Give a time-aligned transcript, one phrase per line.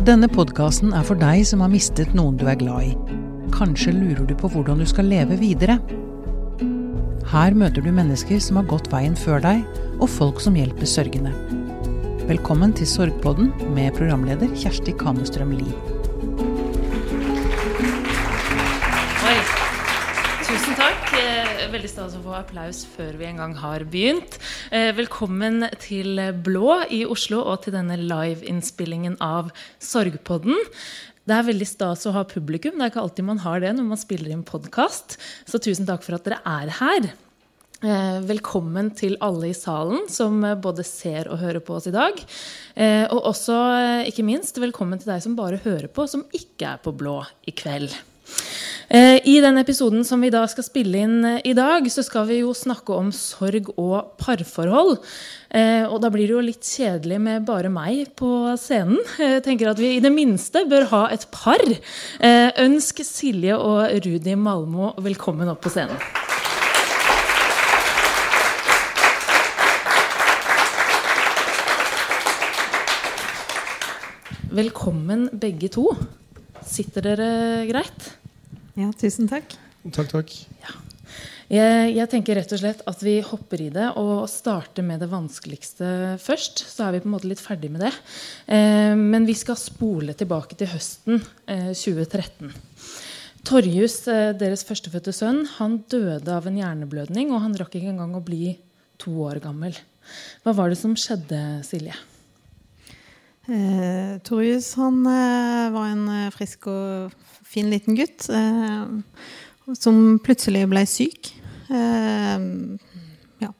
[0.00, 3.18] Denne podkasten er for deg som har mistet noen du er glad i.
[3.52, 5.76] Kanskje lurer du på hvordan du skal leve videre.
[7.28, 9.60] Her møter du mennesker som har gått veien før deg,
[10.00, 11.34] og folk som hjelper sørgende.
[12.30, 15.99] Velkommen til Sorgpodden med programleder Kjersti Kamestrøm Lie.
[20.80, 21.12] Takk.
[21.18, 24.38] Eh, Veldig stas å få applaus før vi en gang har begynt.
[24.72, 29.50] Eh, Velkommen til Blå i Oslo og til denne liveinnspillingen av
[29.82, 30.56] Sorgpodden.
[31.28, 32.78] Det er veldig stas å ha publikum.
[32.78, 35.18] Det er ikke alltid man har det når man spiller inn podkast.
[35.46, 37.10] Så tusen takk for at dere er her.
[37.80, 42.16] Eh, Velkommen til alle i salen som både ser og hører på oss i dag.
[43.12, 43.56] Og også,
[44.08, 47.52] ikke minst, velkommen til deg som bare hører på, som ikke er på blå i
[47.52, 47.92] kveld.
[48.90, 52.24] Eh, I den episoden som vi da skal spille inn eh, i dag, så skal
[52.26, 54.96] vi jo snakke om sorg og parforhold.
[55.54, 58.98] Eh, Og da blir det jo litt kjedelig med bare meg på scenen.
[59.22, 61.62] Jeg tenker at vi i det minste bør ha et par.
[62.66, 65.98] Ønsk Silje og Rudi Malmo velkommen opp på scenen.
[74.50, 75.92] Velkommen begge to.
[76.66, 77.28] Sitter dere
[77.70, 78.19] greit?
[78.78, 79.56] Ja, tusen takk.
[79.90, 80.32] Takk, takk.
[81.50, 85.08] Jeg, jeg tenker rett og slett at vi hopper i det og starter med det
[85.10, 86.62] vanskeligste først.
[86.70, 87.90] Så er vi på en måte litt ferdig med det.
[88.46, 91.18] Eh, men vi skal spole tilbake til høsten
[91.50, 92.52] eh, 2013.
[93.48, 98.14] Torjus, eh, deres førstefødte sønn, han døde av en hjerneblødning, og han rakk ikke engang
[98.14, 98.54] å bli
[99.00, 99.74] to år gammel.
[100.44, 101.96] Hva var det som skjedde, Silje?
[103.50, 107.16] Eh, Torjus han eh, var en eh, frisk og
[107.50, 108.84] fin liten gutt eh,
[109.78, 111.32] som plutselig ble syk.
[111.70, 112.44] Eh,
[113.42, 113.50] ja,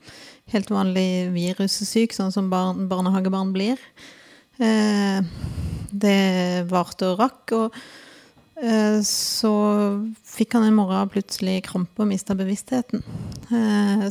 [0.53, 3.81] helt vanlig virussyk, sånn som barn, barnehagebarn blir.
[4.61, 5.19] Eh,
[5.91, 6.21] det
[6.71, 7.83] varte og rakk, og
[9.01, 9.51] så
[10.21, 13.01] fikk han en morgen plutselig krampe og mista bevisstheten.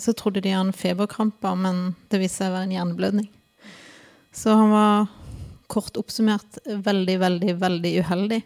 [0.03, 3.29] Så trodde de han feberkrampa, men det viste seg å være en hjerneblødning.
[4.35, 5.07] Så han var
[5.71, 8.41] kort oppsummert veldig, veldig, veldig uheldig.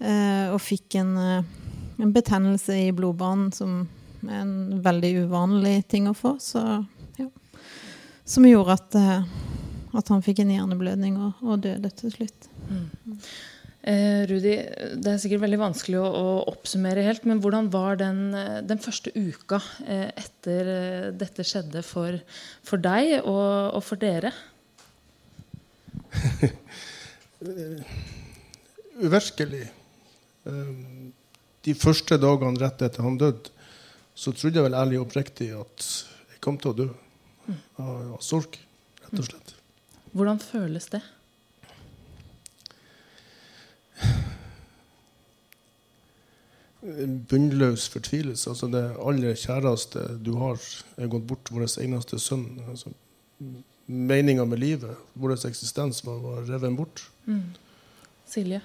[0.00, 1.44] Eh, og fikk en, eh,
[2.00, 3.82] en betennelse i blodbanen som
[4.24, 6.36] er en veldig uvanlig ting å få.
[6.40, 6.62] Så,
[7.20, 7.28] ja.
[8.24, 9.22] Som gjorde at, eh,
[10.00, 12.48] at han fikk en hjerneblødning og, og døde til slutt.
[13.80, 14.54] Eh, Rudi,
[15.00, 18.32] det er sikkert veldig vanskelig å, å oppsummere helt, men hvordan var den,
[18.68, 22.20] den første uka eh, etter dette skjedde for,
[22.64, 24.32] for deg og, og for dere?
[29.00, 29.79] Uvirkelig.
[30.46, 31.10] Eh,
[31.66, 33.50] De første dagene rett etter han døde,
[34.16, 35.88] så trodde jeg vel ærlig og oppriktig at
[36.32, 36.86] jeg kom til å dø
[37.76, 38.56] av, av sorg,
[39.04, 39.52] rett og slett.
[40.16, 41.02] Hvordan føles det?
[46.80, 48.48] En bunnløs fortvilelse.
[48.54, 50.56] Altså det aller kjæreste du har,
[50.96, 51.52] er gått bort.
[51.52, 52.46] Vår eneste sønn.
[52.68, 52.92] Altså,
[53.90, 57.04] Meninga med livet, vår eksistens, var, var revet bort.
[58.30, 58.60] Silje?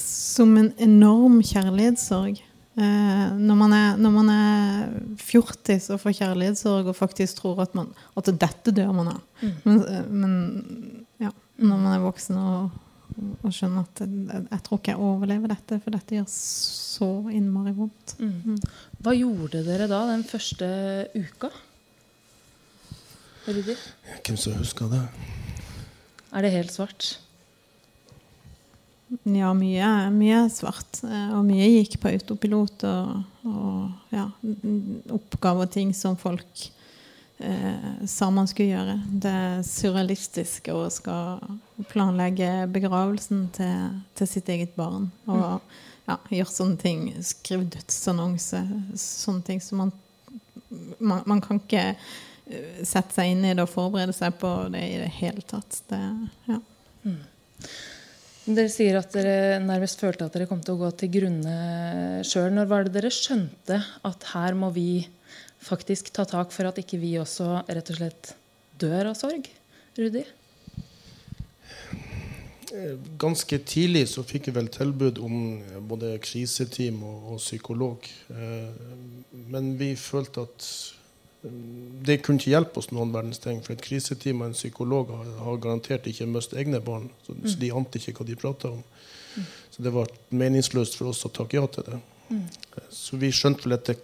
[0.00, 2.40] Som en enorm kjærlighetssorg.
[2.80, 7.74] Eh, når, man er, når man er fjortis og får kjærlighetssorg og faktisk tror at,
[7.76, 9.24] man, at dette dør man av.
[9.64, 10.36] Men, eh, men
[11.20, 12.78] ja, når man er voksen og,
[13.42, 17.74] og skjønner at jeg, jeg tror ikke jeg overlever dette, for dette gjør så innmari
[17.76, 18.14] vondt.
[19.02, 20.70] Hva gjorde dere da den første
[21.18, 21.50] uka?
[23.50, 23.74] Rudi?
[24.20, 25.02] Hvem som husker det?
[26.30, 27.16] Er det helt svart?
[29.26, 31.00] Ja, mye, mye svart.
[31.02, 34.28] eh, Og mye gikk på autopilot og, og ja,
[35.10, 36.68] oppgaver og ting som folk
[37.42, 38.94] eh, sa man skulle gjøre.
[39.26, 39.34] Det
[39.66, 41.42] surrealistiske å skal
[41.90, 45.10] planlegge begravelsen til, til sitt eget barn.
[45.26, 45.58] Og
[46.06, 47.04] ja, gjøre sånne ting.
[47.26, 48.62] Skrive dødsannonse.
[48.94, 49.92] Sånne ting som man,
[51.02, 54.86] man Man kan ikke eh, sette seg inn i det og forberede seg på det
[54.86, 55.82] i det hele tatt.
[55.90, 56.04] Det,
[56.46, 56.62] ja.
[58.50, 61.54] Dere sier at dere nærmest følte at dere kom til å gå til grunne
[62.26, 62.50] sjøl.
[62.56, 65.04] Når var det dere skjønte at her må vi
[65.62, 68.32] faktisk ta tak for at ikke vi også rett og slett
[68.80, 69.46] dør av sorg?
[69.98, 70.24] Rudi?
[73.20, 75.36] Ganske tidlig så fikk jeg vel tilbud om
[75.90, 78.06] både kriseteam og, og psykolog.
[78.30, 78.70] Eh,
[79.50, 80.66] Men vi følte at
[81.42, 83.62] det kunne ikke hjelpe oss noen verdens ting.
[83.64, 87.08] For et kriseteam og en psykolog har, har garantert ikke mistet egne barn.
[87.24, 88.82] Så, så de ante ikke hva de prata om.
[89.70, 92.00] Så det var meningsløst for oss å takke ja til det.
[92.30, 92.46] Mm.
[92.92, 93.96] Så vi skjønte vel det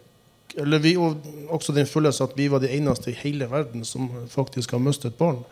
[0.57, 1.21] eller vi, og
[1.53, 5.11] også den følelsen at vi var de eneste i hele verden som faktisk har mistet
[5.11, 5.43] et barn.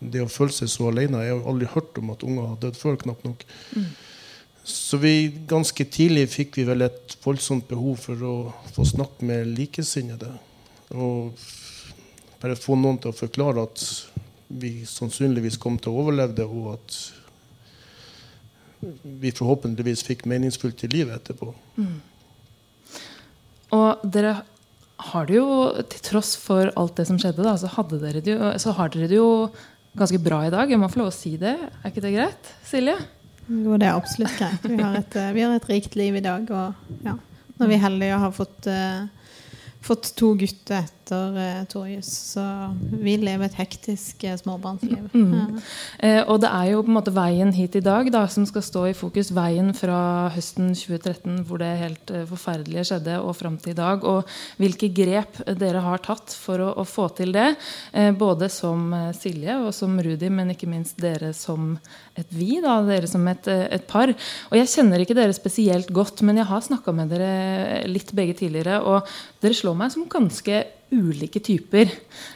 [0.00, 2.78] det å føle seg så alene Jeg har aldri hørt om at unger har dødd
[2.80, 3.44] før, knapt nok.
[4.64, 8.34] Så vi, ganske tidlig fikk vi vel et voldsomt behov for å
[8.74, 10.32] få snakke med likesinnede.
[10.92, 11.32] Og
[12.42, 13.82] bare få noen til å forklare at
[14.52, 16.96] vi sannsynligvis kom til å overleve det, og at
[19.02, 21.52] vi forhåpentligvis fikk meningsfullt i livet etterpå.
[23.72, 24.34] Og dere
[25.12, 25.48] har det jo,
[25.90, 28.92] til tross for alt det som skjedde, da, så, hadde dere det jo, så har
[28.92, 29.30] dere det jo
[29.98, 30.70] ganske bra i dag.
[30.70, 31.56] Jeg må få lov å si det.
[31.80, 32.52] Er ikke det greit?
[32.68, 32.96] Silje?
[33.48, 34.68] Jo, det er absolutt greit.
[34.68, 36.46] Vi har et, eh, vi har et rikt liv i dag.
[36.48, 37.16] Og ja,
[37.58, 39.21] når vi er heldige og har fått, eh,
[39.82, 42.42] fått to gutter etter eh, Torjus, så
[43.02, 45.10] vi lever et hektisk eh, småbarnsliv.
[45.12, 45.46] Ja.
[46.02, 48.64] Eh, og det er jo på en måte veien hit i dag da, som skal
[48.64, 49.30] stå i fokus.
[49.34, 54.04] Veien fra høsten 2013, hvor det helt eh, forferdelige skjedde, og fram til i dag.
[54.08, 54.28] Og
[54.60, 57.52] hvilke grep dere har tatt for å, å få til det.
[58.18, 61.74] Både som Silje og som Rudi, men ikke minst dere som
[62.18, 62.56] et vi.
[62.64, 64.12] Da, dere som et, et par.
[64.50, 68.36] Og jeg kjenner ikke dere spesielt godt, men jeg har snakka med dere litt begge
[68.42, 68.80] tidligere.
[68.84, 69.08] Og
[69.44, 71.90] dere slår meg som ganske ulike typer.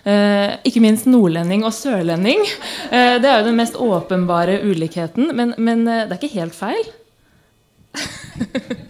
[0.07, 2.43] Eh, ikke minst nordlending og sørlending.
[2.91, 5.31] Eh, det er jo den mest åpenbare ulikheten.
[5.37, 6.93] Men, men eh, det er ikke helt feil.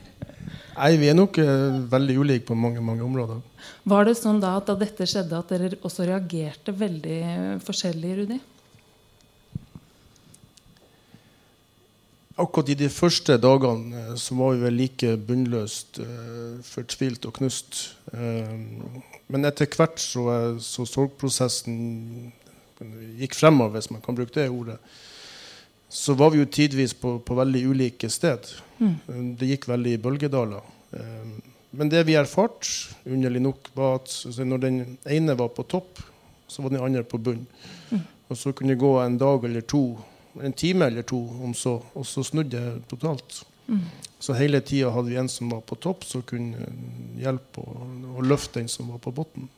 [0.77, 3.41] Nei, vi er nok eh, veldig ulike på mange, mange områder.
[3.87, 7.21] Var det sånn da at da dette skjedde, at dere også reagerte veldig
[7.65, 8.39] forskjellig, Rudi?
[12.37, 17.39] Akkurat i de første dagene eh, så var vi vel like bunnløst eh, fortvilt og
[17.39, 17.79] knust.
[18.13, 18.53] Eh,
[19.33, 21.79] men etter hvert så, eh, så sorgprosessen
[23.17, 24.77] gikk fremover, hvis man kan bruke det ordet.
[25.89, 28.51] Så var vi jo tidvis på, på veldig ulike sted.
[28.83, 28.97] Mm.
[29.41, 30.73] Det gikk veldig i bølgedaler.
[30.93, 31.37] Eh,
[31.77, 34.77] Men det vi erfarte, underlig nok, var at altså, når den
[35.13, 35.99] ene var på topp,
[36.49, 37.43] så var den andre på bunn.
[38.29, 39.99] Og så kunne det gå en dag eller to,
[40.43, 43.43] en time eller to om så, og så snudde det totalt.
[44.19, 47.87] Så hele tida hadde vi en som var på topp, som kunne eh, hjelpe å,
[48.17, 49.49] å løfte den som var på bunnen.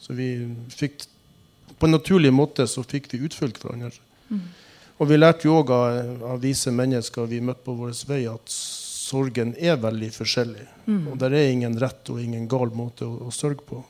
[0.00, 0.28] Så vi
[0.74, 1.04] fikk
[1.78, 3.90] På en naturlig måte så fikk vi utfylt hverandre.
[5.02, 9.54] Og vi lærte jo òg av, vise mennesker vi møtte på vår vei, at sorgen
[9.58, 10.66] er veldig forskjellig.
[11.10, 13.80] Og det er ingen rett og ingen gal måte å, å sørge på.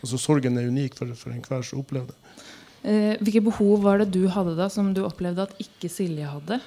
[0.00, 2.16] Altså Sorgen er unik for, for enhver som opplever det.
[2.86, 6.60] Eh, hvilke behov var det du hadde da, som du opplevde at ikke Silje hadde?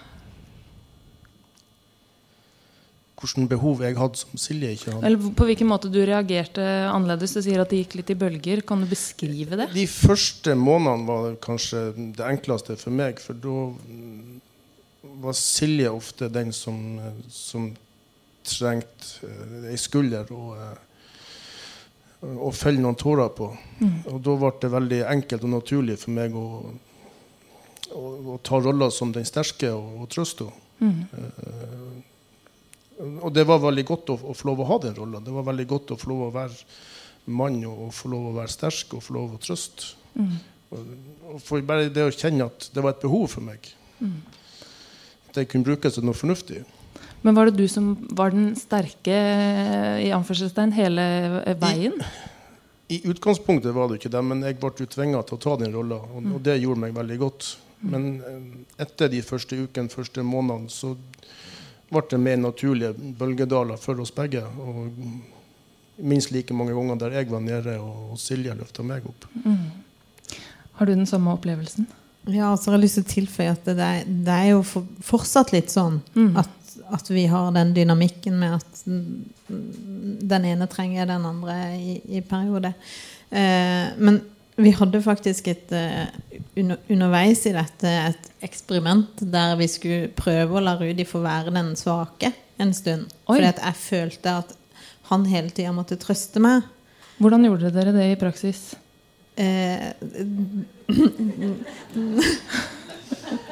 [3.20, 5.06] Hvilke behov jeg hadde som Silje ikke hadde.
[5.08, 7.38] Eller på hvilken måte du reagerte annerledes?
[7.38, 8.64] Du sier at det gikk litt i bølger.
[8.68, 9.70] Kan du beskrive det?
[9.76, 11.86] De første månedene var kanskje
[12.18, 13.56] det enkleste for meg, for da
[15.24, 17.72] var Silje ofte den som, eh, som
[18.44, 19.32] trengte
[19.70, 20.56] ei skulder og,
[22.22, 23.50] eh, å felle noen tårer på.
[24.12, 26.46] Og da ble det veldig enkelt og naturlig for meg å,
[27.96, 28.04] å,
[28.36, 30.50] å ta rolla som den sterke og, og trøste
[30.80, 31.08] henne.
[31.14, 32.06] Eh,
[33.00, 35.22] og det var veldig godt å, å få lov å ha den rolla.
[35.24, 36.58] Det var veldig godt å få lov å være
[37.32, 39.94] mann og, og få lov å være sterk og få lov å trøste.
[40.76, 40.90] Og,
[41.32, 43.70] og for bare det å kjenne at det var et behov for meg.
[45.30, 46.64] At jeg kunne brukes til noe fornuftig.
[47.22, 49.16] Men var det du som var den sterke
[50.06, 51.04] i anførselstegn hele
[51.60, 51.98] veien?
[52.90, 56.00] I utgangspunktet var det ikke det, men jeg ble tvinga til å ta den rolla,
[56.00, 57.50] og, og det gjorde meg veldig godt.
[57.86, 58.40] Men eh,
[58.84, 60.96] etter de første ukene, første månedene, så
[61.92, 64.42] ble det mer naturlige bølgedaler for oss begge.
[64.64, 64.90] Og
[66.00, 69.28] minst like mange ganger der jeg var nede og, og Silje løfta meg opp.
[70.80, 71.88] Har du den samme opplevelsen?
[72.30, 74.86] Ja, så har jeg lyst til å tilføye at det, er- det er jo for,
[75.04, 76.02] fortsatt litt sånn
[76.40, 76.50] at,
[76.96, 78.84] at vi har den dynamikken med at
[80.34, 82.74] den ene trenger den andre i, i periode.
[83.30, 84.22] Eh, men
[84.60, 86.08] vi hadde faktisk et eh,
[86.60, 91.54] under, underveis i dette et eksperiment der vi skulle prøve å la Rudi få være
[91.56, 93.04] den svake en stund.
[93.28, 93.38] Oi.
[93.38, 94.50] Fordi jeg følte at
[95.10, 96.58] han hele tida måtte trøste meg.
[97.20, 98.62] Hvordan gjorde dere det i praksis?
[99.40, 99.94] Eh,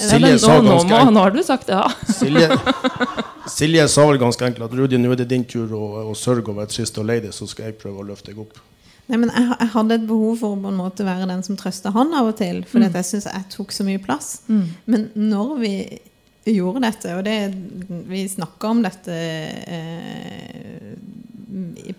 [0.00, 1.82] Silje nå, sa nå, ganske enkelt nå har du sagt ja.
[2.12, 2.48] Silje,
[3.56, 6.52] Silje sa vel ganske enkelt at Rudi, nå er det din tur å, å sørge
[6.52, 8.58] over et trist og lei deg, så skal jeg prøve å løfte deg opp.
[9.06, 11.58] Nei, men jeg, jeg hadde et behov for å på en måte være den som
[11.58, 12.64] trøsta han av og til.
[12.66, 12.88] For mm.
[12.90, 14.32] jeg syns jeg tok så mye plass.
[14.90, 15.74] Men når vi
[16.56, 17.38] gjorde dette, og det,
[18.10, 19.14] vi snakka om dette
[19.78, 20.94] eh,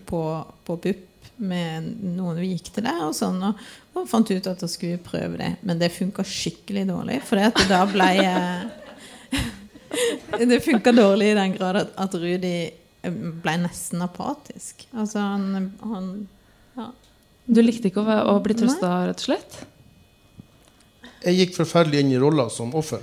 [0.08, 0.22] på,
[0.68, 3.60] på BUP med noen vi gikk til der, og sånn, og,
[3.94, 5.52] og fant ut at da skulle vi prøve det.
[5.66, 7.40] Men det funka skikkelig dårlig, for
[7.70, 8.74] da ble jeg
[10.48, 12.68] Det funka dårlig i den grad at, at Rudi
[13.42, 14.84] ble nesten apatisk.
[14.92, 16.10] Altså han, han
[16.76, 16.90] ja.
[17.48, 19.60] Du likte ikke å, å bli trøsta, rett og slett?
[21.24, 23.02] Jeg gikk forferdelig inn i rolla som offer.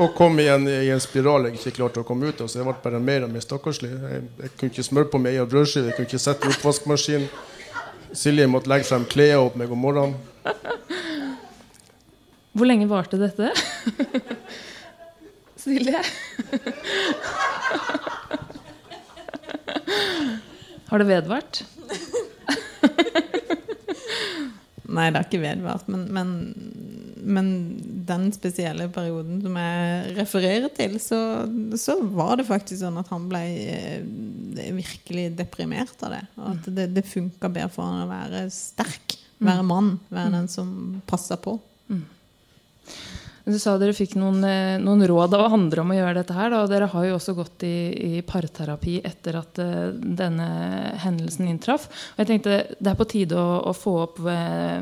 [0.00, 2.48] Og kom i en, i en spiral jeg ikke klarte å komme ut av.
[2.48, 3.90] Så jeg ble bare mer og mer stakkarslig.
[3.92, 7.28] Jeg, jeg kunne ikke smøre på meg egen brødskive, jeg kunne ikke sette i oppvaskmaskinen.
[8.16, 10.16] Silje måtte legge frem klærne opp meg om morgenen.
[12.56, 13.52] Hvor lenge varte dette?
[15.60, 16.00] Silje?
[20.90, 21.60] Har det vedvart?
[24.90, 25.86] Nei, det har ikke vedvart.
[25.92, 26.32] Men, men,
[27.22, 27.48] men,
[28.08, 31.20] den spesielle perioden som jeg refererer til, så,
[31.78, 36.22] så, var det faktisk sånn at han ble eh, virkelig deprimert av det.
[36.40, 40.50] Og at det, det funka bedre for han å være sterk, være mann, være den
[40.52, 40.72] som
[41.08, 41.56] passer på.
[41.90, 42.04] Mm.
[43.50, 46.54] Du sa dere fikk noen, eh, noen, råd av andre om å gjøre dette her.
[46.58, 47.74] Og dere har jo også gått i,
[48.18, 50.48] i parterapi etter at uh, denne
[51.02, 51.88] hendelsen inntraff.
[52.14, 54.78] Og jeg tenkte Det er på tide å, å få opp uh,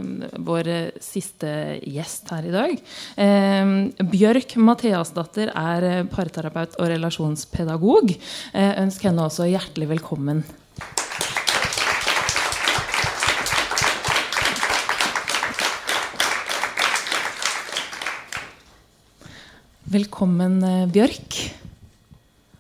[0.50, 0.70] vår
[1.02, 1.50] siste
[1.86, 2.78] gjest her i dag.
[3.16, 8.16] Uh, Bjørk Matheasdatter er parterapeut og relasjonspedagog.
[8.54, 10.44] ønsk henne også hjertelig velkommen.
[19.88, 21.34] Velkommen, eh, Bjørk.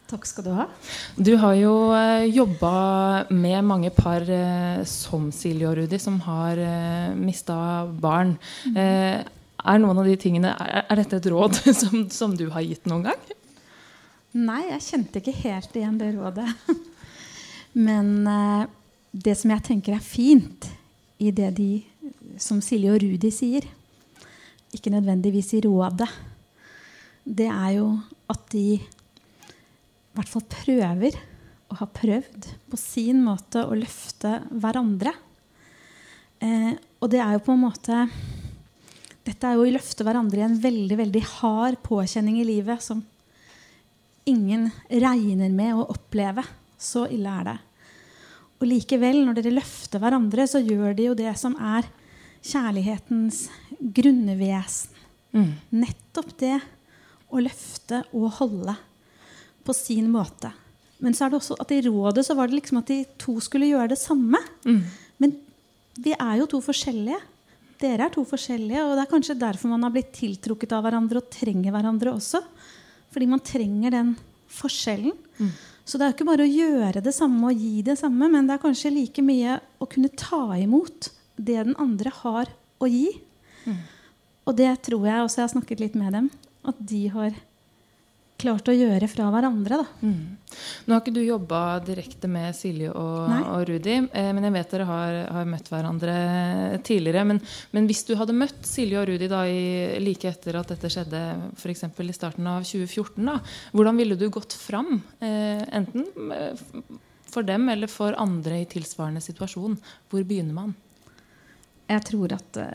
[0.08, 0.64] Takk skal du ha.
[1.20, 6.56] Du har jo eh, jobba med mange par uh, som Silje og Rudi, som har
[7.20, 8.32] mista barn.
[8.64, 8.78] Mm.
[8.78, 13.10] er noen av de tingene, er dette et råd som, som, du har gitt noen
[13.10, 13.36] gang?
[14.32, 16.48] Nei, jeg kjente ikke helt igjen det rådet.
[17.88, 18.24] Men
[19.12, 20.70] det som jeg tenker er fint
[21.20, 21.84] i det de
[22.40, 23.68] som Silje og Rudi sier,
[24.72, 26.08] ikke nødvendigvis i rådet
[27.28, 27.88] det er jo
[28.32, 31.18] at de i hvert fall prøver,
[31.68, 35.12] og har prøvd, på sin måte å løfte hverandre.
[36.40, 38.04] Eh, og det er jo på en måte
[39.26, 43.02] Dette er jo å løfte hverandre i en veldig veldig hard påkjenning i livet som
[44.30, 46.46] ingen regner med å oppleve.
[46.80, 47.56] Så ille er det.
[48.56, 51.90] Og likevel, når dere løfter hverandre, så gjør de jo det som er
[52.40, 53.44] kjærlighetens
[53.98, 54.96] grunnvesen.
[55.36, 55.52] Mm.
[55.76, 56.56] Nettopp det
[57.28, 58.74] å løfte og holde
[59.66, 60.50] på sin måte.
[61.04, 63.36] Men så er det også at i rådet så var det liksom at de to
[63.44, 64.40] skulle gjøre det samme.
[64.66, 64.80] Mm.
[65.22, 65.34] Men
[65.98, 67.20] vi er jo to forskjellige.
[67.78, 71.20] Dere er to forskjellige, og det er kanskje derfor man har blitt tiltrukket av hverandre
[71.20, 72.40] og trenger hverandre også.
[73.14, 74.16] Fordi man trenger den
[74.50, 75.14] forskjellen.
[75.38, 75.52] Mm.
[75.88, 78.56] Så det er ikke bare å gjøre det samme og gi det samme, men det
[78.56, 82.50] er kanskje like mye å kunne ta imot det den andre har
[82.82, 83.06] å gi.
[83.64, 83.78] Mm.
[84.48, 86.28] Og det tror jeg også jeg har snakket litt med dem
[86.70, 87.36] at de har
[88.38, 89.80] klart å gjøre fra hverandre.
[89.98, 90.36] Mm.
[90.86, 94.74] Nå har ikke du jobba direkte med Silje og, og Rudi, eh, men jeg vet
[94.76, 96.14] dere har, har møtt hverandre
[96.86, 97.24] tidligere.
[97.32, 97.42] Men,
[97.74, 101.24] men, hvis du hadde møtt Silje og Rudi da, i, like etter at dette skjedde
[101.58, 101.84] f.eks.
[101.88, 103.40] i starten av 2014, da,
[103.74, 105.00] hvordan ville du gått fram?
[105.18, 106.06] Eh, enten
[106.38, 106.66] eh,
[107.28, 109.74] for dem eller for andre i tilsvarende situasjon.
[110.08, 110.76] Hvor begynner man?
[111.88, 112.70] Jeg tror at uh,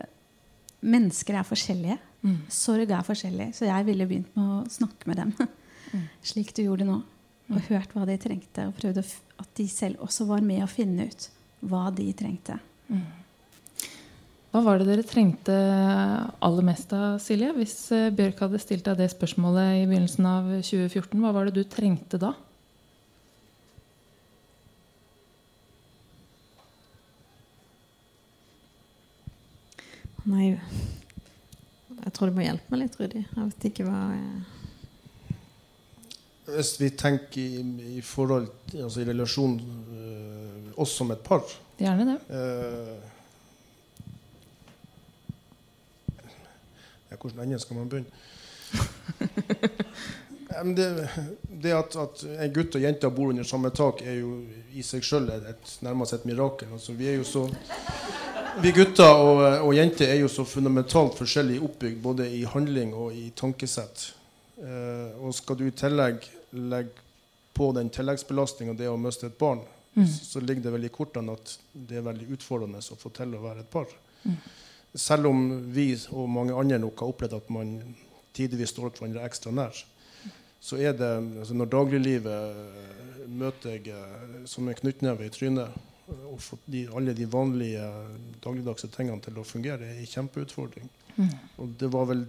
[0.90, 1.98] mennesker er forskjellige.
[2.24, 2.38] Mm.
[2.52, 5.36] Sorg er forskjellig, så jeg ville begynt med å snakke med dem.
[5.94, 6.08] Mm.
[6.26, 6.96] Slik du gjorde nå.
[7.52, 7.66] Og mm.
[7.68, 8.64] hørt hva de trengte.
[8.66, 11.28] Og prøvd at de selv også var med å finne ut
[11.70, 12.56] hva de trengte.
[12.88, 13.04] Mm.
[14.54, 17.52] Hva var det dere trengte aller mest av, Silje?
[17.58, 21.56] Hvis eh, Bjørk hadde stilt deg det spørsmålet i begynnelsen av 2014, hva var det
[21.58, 22.34] du trengte da?
[30.30, 30.54] Nei
[32.04, 33.22] jeg tror du må hjelpe meg litt, Rudi.
[33.24, 34.44] Jeg vet ikke hva jeg...
[36.44, 37.62] Hvis vi tenker i,
[37.98, 41.46] i forhold altså i relasjon øh, oss som et par
[41.80, 42.18] Gjerne det.
[42.36, 42.98] Øh,
[47.12, 48.06] ja, hvordan enden skal man begynne?
[50.78, 51.10] det,
[51.64, 54.42] det at, at, en gutt og jente bor under samme tak, er jo
[54.74, 55.32] i seg sjøl
[55.82, 56.68] nærmest et mirakel.
[56.74, 57.48] Altså, vi er jo så
[58.62, 63.16] vi gutter og, og, jenter er jo så fundamentalt forskjellig oppbygd både i handling og
[63.18, 64.10] i tankesett.
[64.62, 67.02] Eh, og skal du i tillegg legge
[67.54, 69.62] på den tilleggsbelastninga det å miste et barn,
[69.94, 70.08] mm.
[70.10, 73.44] så ligger det vel i kortene at det er veldig utfordrende å få til å
[73.44, 73.90] være et par.
[74.24, 74.38] Mm.
[74.94, 77.76] Selv om vi og mange andre nok har opplevd at man
[78.34, 79.84] tidvis står hverandre ekstra nær,
[80.64, 81.10] så er det
[81.42, 85.74] altså Når dagliglivet møter jeg eh, som en knyttneve i trynet
[86.08, 87.84] å få de, alle de vanlige
[88.44, 90.90] dagligdagse tingene til å fungere, er en kjempeutfordring.
[91.16, 91.30] Mm.
[91.62, 92.26] Og det var vel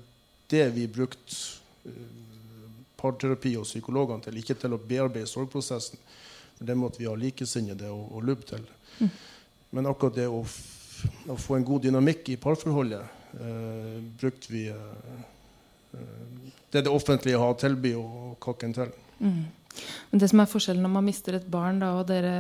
[0.52, 1.40] det vi brukte
[1.88, 4.38] uh, parterapi og psykologene til.
[4.40, 5.99] Ikke til å bearbeide sorgprosessen,
[6.54, 8.64] for det måtte vi ha likesinnede og, og lubb til.
[9.00, 9.12] Mm.
[9.75, 10.45] Men akkurat det å
[11.28, 15.23] å få en god dynamikk i parforholdet, uh, brukte vi uh,
[16.75, 18.90] det det offentlige har å tilby, og kakken til.
[19.21, 19.45] Mm.
[20.11, 22.35] Men det som er forskjellen når man mister et barn, da, og dere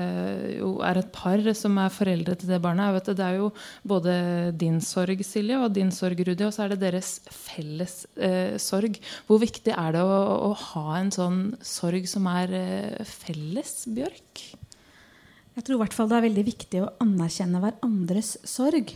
[0.54, 3.50] jo er et par som er foreldre til det barnet, er det er jo
[3.82, 4.14] både
[4.60, 9.00] din sorg, Silje, og din sorg, Rudi, og så er det deres felles eh, sorg.
[9.26, 14.46] Hvor viktig er det å, å, ha en sånn sorg som er eh, felles, Bjørk?
[15.54, 18.90] Jeg tror i hvert fall det er veldig viktig å anerkjenne hverandres sorg.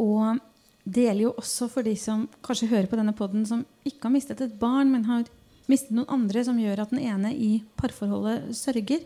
[0.00, 0.40] Og
[0.82, 4.14] det gjelder jo også for de som kanskje hører på denne poden, som ikke har
[4.16, 5.28] mistet et barn, men har
[5.70, 9.04] mistet noen andre som gjør at den ene i parforholdet sørger.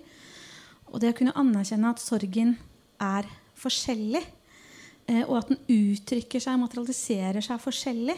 [0.93, 2.57] Og det å kunne anerkjenne at sorgen
[3.03, 4.23] er forskjellig,
[5.09, 8.17] eh, og at den uttrykker seg, materialiserer seg forskjellig.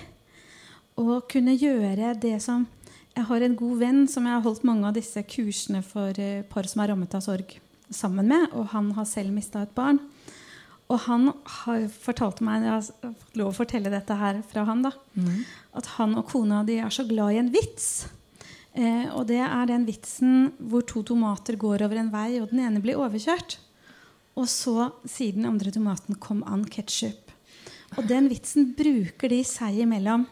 [0.98, 2.66] Og kunne gjøre det som
[3.18, 6.44] Jeg har en god venn som jeg har holdt mange av disse kursene for eh,
[6.46, 7.56] par som er rammet av sorg,
[7.90, 8.52] sammen med.
[8.54, 9.98] Og han har selv mista et barn.
[10.88, 11.32] Og han
[11.64, 14.84] har fortalt meg Jeg har fått lov å fortelle dette her fra han.
[14.86, 15.40] da, mm.
[15.80, 18.06] At han og kona de er så glad i en vits.
[18.76, 22.62] Eh, og det er den vitsen hvor to tomater går over en vei, og den
[22.66, 23.58] ene blir overkjørt.
[24.38, 27.34] Og så sier den andre tomaten 'kom an ketsjup'.
[27.96, 30.26] Og den vitsen bruker de seg imellom.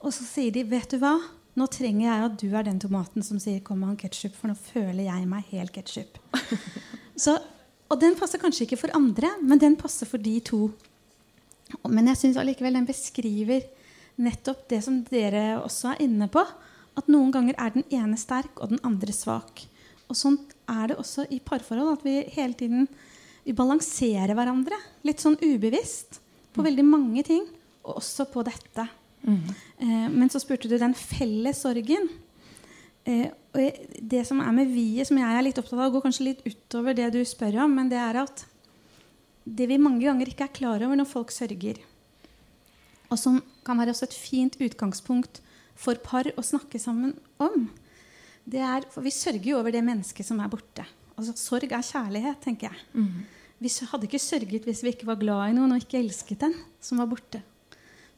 [0.00, 1.20] Og så sier de 'vet du hva',
[1.56, 4.56] nå trenger jeg at du er den tomaten som sier 'kom an ketsjup', for nå
[4.56, 6.18] føler jeg meg helt ketsjup.
[7.90, 10.72] og den passer kanskje ikke for andre, men den passer for de to.
[11.88, 13.62] Men jeg syns allikevel den beskriver
[14.16, 16.44] nettopp det som dere også er inne på
[16.98, 19.64] at noen ganger er den ene sterk og den andre svak.
[20.10, 20.38] Og sånn
[20.70, 21.98] er det også i parforhold.
[21.98, 22.88] At vi hele tiden
[23.46, 24.76] vi balanserer hverandre.
[25.06, 26.20] Litt sånn ubevisst
[26.52, 26.66] på mm.
[26.68, 27.46] veldig mange ting.
[27.82, 28.86] Og også på dette.
[29.22, 29.40] Mm.
[29.78, 32.10] Eh, men så spurte du den felles sorgen.
[33.08, 36.28] Eh, og det som er med vi-et, som jeg er litt opptatt av, går kanskje
[36.28, 38.44] litt utover det du spør om, men det er at
[39.44, 41.80] det vi mange ganger ikke er klar over når folk sørger,
[43.10, 45.42] og som kan være også et fint utgangspunkt
[45.82, 47.68] for par å snakke sammen om.
[48.44, 50.86] Det er, for vi sørger jo over det mennesket som er borte.
[51.14, 52.84] Altså, sorg er kjærlighet, tenker jeg.
[52.94, 53.22] Mm.
[53.62, 56.54] Vi hadde ikke sørget hvis vi ikke var glad i noen og ikke elsket den
[56.82, 57.42] som var borte.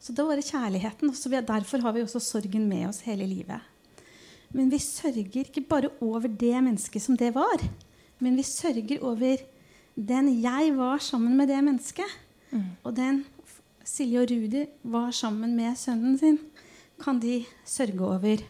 [0.01, 1.11] Så det var det kjærligheten.
[1.11, 3.61] og Derfor har vi også sorgen med oss hele livet.
[4.55, 7.65] Men vi sørger ikke bare over det mennesket som det var.
[8.21, 9.43] Men vi sørger over
[9.95, 12.19] den jeg var sammen med det mennesket.
[12.51, 12.71] Mm.
[12.85, 13.25] Og den
[13.85, 16.39] Silje og Rudi var sammen med sønnen sin
[17.03, 18.45] kan de sørge over.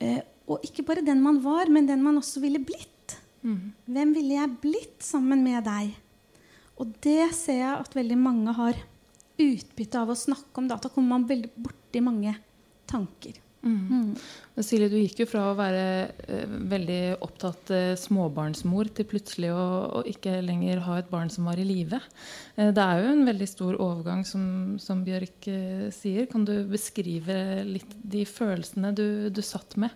[0.00, 3.16] Eh, og ikke bare den man var, men den man også ville blitt.
[3.42, 3.72] Mm.
[3.86, 5.92] Hvem ville jeg blitt sammen med deg?
[6.80, 8.78] Og det ser jeg at veldig mange har
[9.40, 10.68] utbytte av å snakke om.
[10.68, 12.34] Da, da kommer man veldig borti mange
[12.90, 13.36] tanker.
[13.60, 13.80] Mm.
[13.92, 14.62] Mm.
[14.64, 15.84] Silje, du gikk jo fra å være
[16.32, 19.64] eh, veldig opptatt eh, småbarnsmor til plutselig å,
[20.00, 22.00] å, ikke lenger ha et barn som var i live.
[22.56, 24.44] Eh, det er jo en veldig stor overgang, som,
[24.80, 25.50] som Bjørk
[25.96, 26.28] sier.
[26.32, 27.36] Kan du beskrive
[27.68, 29.92] litt de følelsene du, du satt med?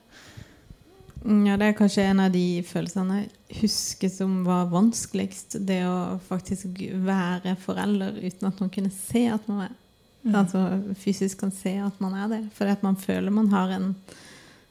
[1.24, 5.56] Mm, ja, Det er kanskje en av de følelsene jeg husker som var vanskeligst.
[5.64, 9.80] Det å faktisk være forelder uten at noen kunne se at man er
[10.24, 10.34] Mm.
[10.40, 10.60] Altså
[10.96, 12.40] fysisk kan se at man er det.
[12.56, 13.94] For at man føler man har en,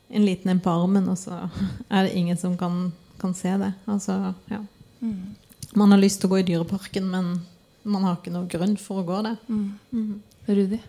[0.09, 1.47] en liten en på armen, og så
[1.89, 3.73] er det ingen som kan, kan se det.
[3.87, 4.63] Altså, ja.
[4.99, 5.35] Mm.
[5.75, 7.37] Man har lyst til å gå i Dyreparken, men
[7.83, 9.39] man har ikke noe grunn for å gå der.
[9.47, 9.71] Mm.
[9.91, 10.21] mm.
[10.43, 10.79] Rudi?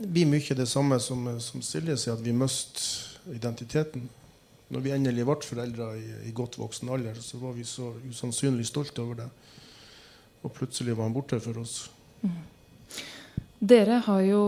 [0.00, 4.06] Det blir mye det samme som, som Silje sier, at vi mister identiteten.
[4.70, 8.68] Når vi endelig ble foreldre i, i, godt voksen alder, så var vi så usannsynlig
[8.68, 9.28] stolte over det.
[10.46, 11.82] Og plutselig var han borte for oss.
[12.22, 12.38] Mm.
[13.60, 14.42] Dere har jo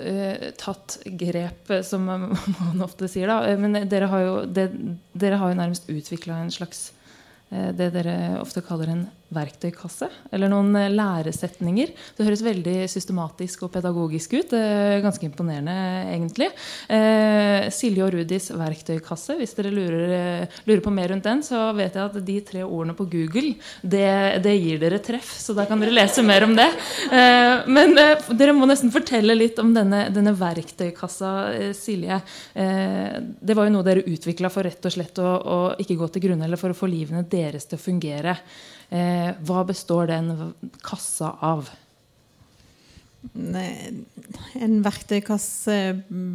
[0.00, 3.42] eh, tatt grep, som man ofte sier, da.
[3.50, 4.70] Eh, men dere har jo, det,
[5.12, 6.86] dere har jo nærmest utvikla en slags
[7.50, 10.08] eh, det dere ofte kaller en verktøykasse.
[10.34, 11.92] Eller noen eh, læresetninger.
[12.16, 14.54] Det høres veldig systematisk og pedagogisk ut.
[15.04, 15.74] Ganske imponerende,
[16.12, 16.50] egentlig.
[16.92, 19.38] Eh, Silje og Rudis verktøykasse.
[19.40, 22.64] Hvis dere lurer, eh, lurer, på mer rundt den, så vet jeg at de tre
[22.64, 25.32] ordene på Google det, det gir dere treff.
[25.40, 26.68] Så da kan dere lese mer om det.
[27.70, 31.32] Men dere må nesten fortelle litt om denne, denne verktøykassa,
[31.76, 32.20] Silje.
[32.54, 36.26] det var jo noe dere utvikla for rett og slett å, å ikke gå til
[36.28, 38.36] grunne, eller for å få livene deres til å fungere.
[38.90, 40.34] Eh, hva består den
[40.84, 41.70] kassa av?
[43.34, 45.76] En verktøykasse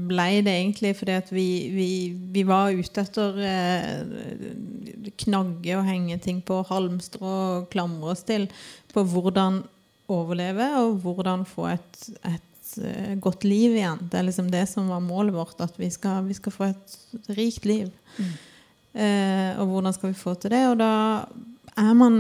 [0.10, 1.90] ble det egentlig fordi at vi, vi,
[2.34, 8.50] vi var ute etter eh, knagge og henge ting på halmstrå og klamre oss til
[8.94, 9.62] på hvordan
[10.10, 14.02] overleve og hvordan få et, et uh, godt liv igjen.
[14.10, 16.96] Det er liksom det som var målet vårt, at vi skal, vi skal få et
[17.38, 17.92] rikt liv.
[18.18, 18.32] Mm.
[18.90, 20.64] Eh, og hvordan skal vi få til det?
[20.72, 20.92] Og da
[21.80, 22.20] er man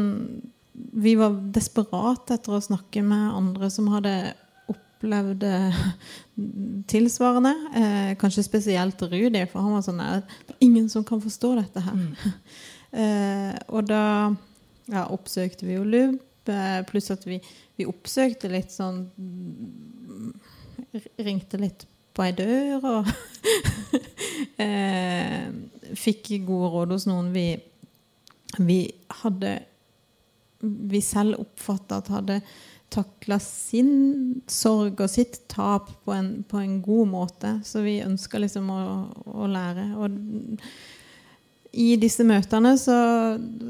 [0.73, 4.13] vi var desperate etter å snakke med andre som hadde
[4.71, 5.79] opplevd eh,
[6.89, 7.51] tilsvarende.
[7.75, 11.53] Eh, kanskje spesielt Rudi, for han var sånn at Det er ingen som kan forstå
[11.59, 11.99] dette her.
[13.03, 14.03] eh, og da
[14.89, 16.19] ja, oppsøkte vi jo LUB,
[16.49, 17.41] eh, pluss at vi,
[17.77, 19.05] vi oppsøkte litt sånn
[21.19, 21.83] Ringte litt
[22.15, 23.09] på ei dør og
[24.63, 25.49] eh,
[25.99, 27.45] fikk gode råd hos noen vi,
[28.57, 28.81] vi
[29.21, 29.59] hadde
[30.59, 32.41] Vi selv oppfatta at hadde
[32.91, 37.51] takla sin sorg og sitt tap på en, på en god måte.
[37.63, 38.79] Så vi ønska liksom å,
[39.29, 39.85] å, lære.
[40.01, 40.09] Og
[41.71, 42.97] i disse møtene så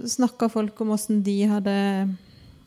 [0.07, 1.75] snakka folk om åssen de hadde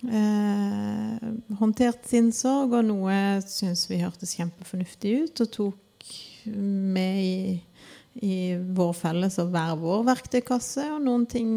[0.05, 6.12] eh, håndtert sin sorg, og noe syns vi hørtes kjempefornuftig ut, og tok
[6.46, 7.61] med i,
[8.20, 10.85] i vår felles og hver vår verktøykasse.
[10.94, 11.51] Og noen ting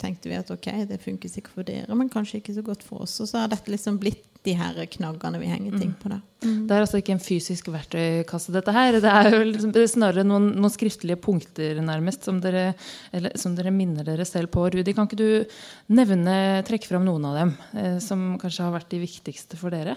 [0.00, 3.06] tenkte vi at ok, det funker sikkert for dere, men kanskje ikke så godt for
[3.06, 3.16] oss.
[3.24, 6.10] Og så har dette liksom blitt de her knaggene vi henger ting på.
[6.12, 6.20] Da.
[6.44, 6.58] Mm.
[6.68, 8.98] Det er altså ikke en fysisk verktøykasse, dette her.
[9.02, 12.68] Det er jo liksom, snarere noen, noen, skriftlige punkter, nærmest, som dere,
[13.16, 14.68] eller, som dere, minner dere selv på.
[14.70, 15.58] Rudi, kan ikke du
[15.98, 16.36] nevne,
[16.68, 19.96] trekke fram noen av dem eh, som kanskje har vært de viktigste for dere?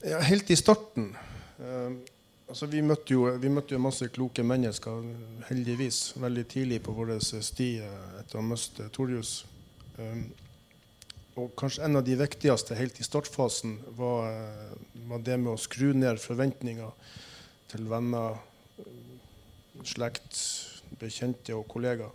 [0.00, 1.12] Ja, helt i starten
[1.60, 2.00] eh,
[2.50, 5.06] altså vi, møtte jo, vi møtte jo masse kloke mennesker,
[5.48, 7.70] heldigvis, veldig tidlig på vår sti
[8.20, 9.40] etter å miste Torjus.
[10.00, 10.24] Um,
[11.38, 14.72] og kanskje en av de viktigste helt i startfasen var, eh,
[15.08, 16.90] var det med å skru ned forventninger
[17.70, 18.40] til venner,
[19.84, 20.40] slekt,
[20.98, 22.10] bekjente og kollegaer.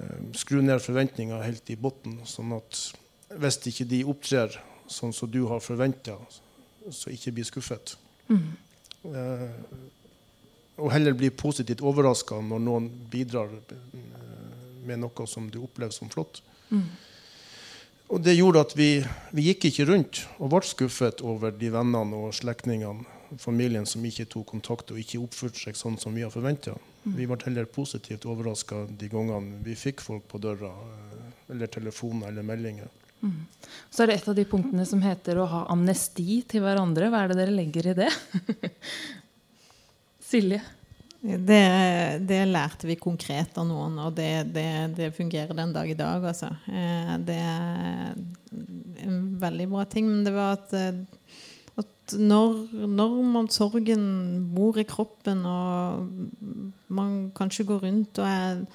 [0.00, 2.92] Eh, skru ned forventninger helt i bunnen, sånn at
[3.38, 6.18] hvis ikke de opptrer sånn som du har forventa,
[6.90, 7.96] så ikke bli skuffet.
[8.28, 8.56] Mm.
[9.04, 9.48] Eh,
[10.74, 13.52] og heller bli positivt overraska når noen bidrar
[14.84, 16.40] med noe som du opplever som flott.
[16.70, 16.88] Mm.
[18.14, 18.88] Og det gjorde at vi,
[19.32, 23.06] vi, gikk ikke rundt og ble skuffet over de vennene og slektningene,
[23.40, 26.76] familien som ikke tok kontakt og ikke oppførte seg sånn som vi har forventa.
[27.04, 27.14] Mm.
[27.16, 32.30] Vi ble heller positivt overraska de gangene vi fikk folk på døra, eh, eller telefoner
[32.30, 32.92] eller meldinger.
[33.94, 37.10] Så er det et av de punktene som heter å ha amnesti til hverandre.
[37.12, 38.10] Hva er det dere legger i det?
[40.30, 40.62] Silje?
[41.24, 41.60] Det,
[42.28, 44.66] det, lærte vi konkret av noen, og det, det,
[44.98, 46.26] det, fungerer den dag i dag.
[46.28, 46.50] Altså.
[46.68, 48.10] Eh, det er
[49.06, 50.10] en veldig bra ting.
[50.10, 51.38] Men det var at, eh,
[51.80, 54.04] at når, når, man sorgen
[54.52, 58.66] bor i kroppen, og man kanskje går rundt og er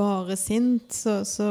[0.00, 1.50] bare sint, så, så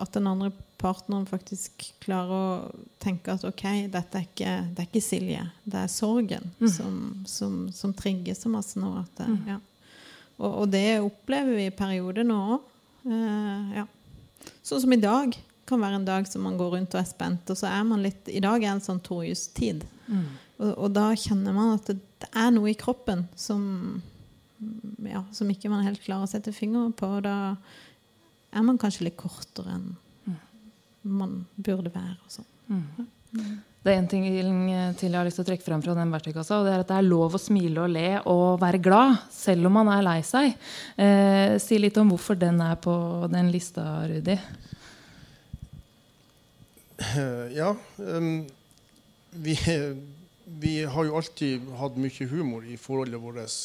[0.00, 4.88] at den andre partneren faktisk klarer å tenke at ok, dette er ikke, det er
[4.90, 6.68] ikke Silje, det er sorgen mm.
[6.70, 8.90] som, som, som trigger så masse nå.
[9.00, 9.40] at det, mm.
[9.54, 9.58] ja.
[10.36, 12.70] Og, og, det opplever vi i perioder nå òg.
[13.06, 13.84] Eh, ja.
[14.66, 15.36] Sånn som i dag
[15.68, 17.52] kan være en dag som man går rundt og er spent.
[17.52, 19.84] Og så er man litt I dag er en sånn torjustid.
[20.08, 20.26] Mm.
[20.58, 23.62] Og, og, da kjenner man at det, det er noe i kroppen som,
[25.06, 27.08] ja, som ikke man helt klarer å sette fingeren på.
[27.18, 27.54] Og da
[28.54, 29.92] er man kanskje litt kortere enn.
[31.04, 32.18] Man burde være.
[32.24, 32.50] og sånn.
[32.68, 33.54] Mm.
[33.84, 34.24] Det er en ting
[34.96, 36.56] til jeg har lyst til å trekke frem fra den verktøykassa.
[36.56, 39.68] og det er at det er lov å smile og le og være glad, selv
[39.68, 40.54] om man er lei seg.
[40.96, 42.94] Eh, si litt om hvorfor den er på
[43.32, 44.38] den lista, Rudi.
[47.52, 47.74] Ja.
[47.98, 48.46] Um,
[49.34, 49.58] vi,
[50.46, 53.58] vi, har jo alltid hatt mye humor i forholdet vårt.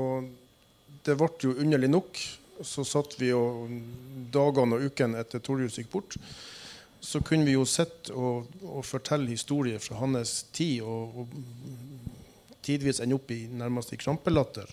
[0.00, 0.30] Og
[1.04, 2.24] det ble jo underlig nok.
[2.64, 3.68] Så satt vi jo
[4.32, 6.16] dagene og ukene etter Torjus gikk bort
[7.02, 13.02] så kunne vi jo sitte og, og, fortelle historier fra hans tid, og, og tidvis
[13.02, 14.70] ende opp i nærmest i krampelatter.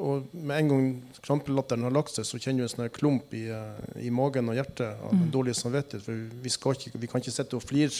[0.00, 0.84] Og med en gang
[1.24, 4.56] krampelatteren har lagt seg, så kjenner du en sånn klump i, eh, i, magen og
[4.56, 5.26] hjertet av mm.
[5.32, 6.04] dårlig samvittighet.
[6.04, 7.92] For vi, ikke, vi, kan ikke sitte og flire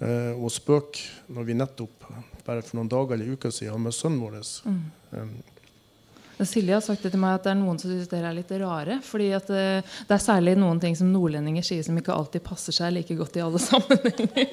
[0.00, 2.08] uh, og spøke når vi nettopp,
[2.48, 4.40] bare for noen dager eller uker siden, har med sønnen vår.
[4.68, 4.82] Mm.
[5.12, 5.32] Um,
[6.46, 8.52] Silje har sagt det til meg at det er noen som syns dere er litt
[8.60, 8.98] rare.
[9.02, 12.72] fordi at det, eh, er særlig noen ting som nordlendinger sier som ikke alltid passer
[12.72, 14.46] seg like godt i alle sammenhenger.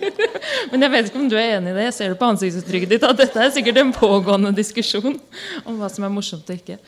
[0.72, 1.90] Men jeg vet ikke om du er enig i det.
[1.90, 5.20] Jeg ser det på ansiktsuttrykket ditt at dette er sikkert en pågående diskusjon
[5.66, 6.80] om hva som er morsomt og ikke.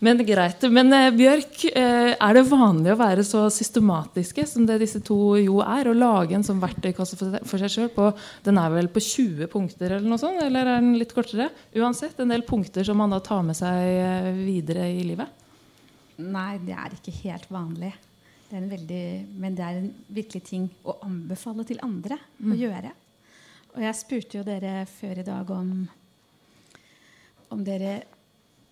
[0.00, 0.64] Men greit.
[0.72, 5.36] Men eh, Bjørk, eh, er det vanlig å være så systematiske som det disse to
[5.36, 5.90] jo er?
[5.90, 7.90] Å lage en sånn verktøykasse for, seg sjøl?
[8.46, 10.40] Den er vel på 20 punkter, eller noe sånt?
[10.40, 11.50] Eller er den litt kortere?
[11.76, 15.44] Uansett, en del punkter som man da tar med seg eh, videre i livet?
[16.20, 17.92] Nei, det er ikke helt vanlig.
[18.48, 19.04] Det er veldig,
[19.40, 22.54] men det er en virkelig ting å anbefale til andre mm.
[22.54, 22.94] å gjøre.
[23.76, 25.74] Og jeg spurte jo dere før i dag om
[27.50, 27.96] om dere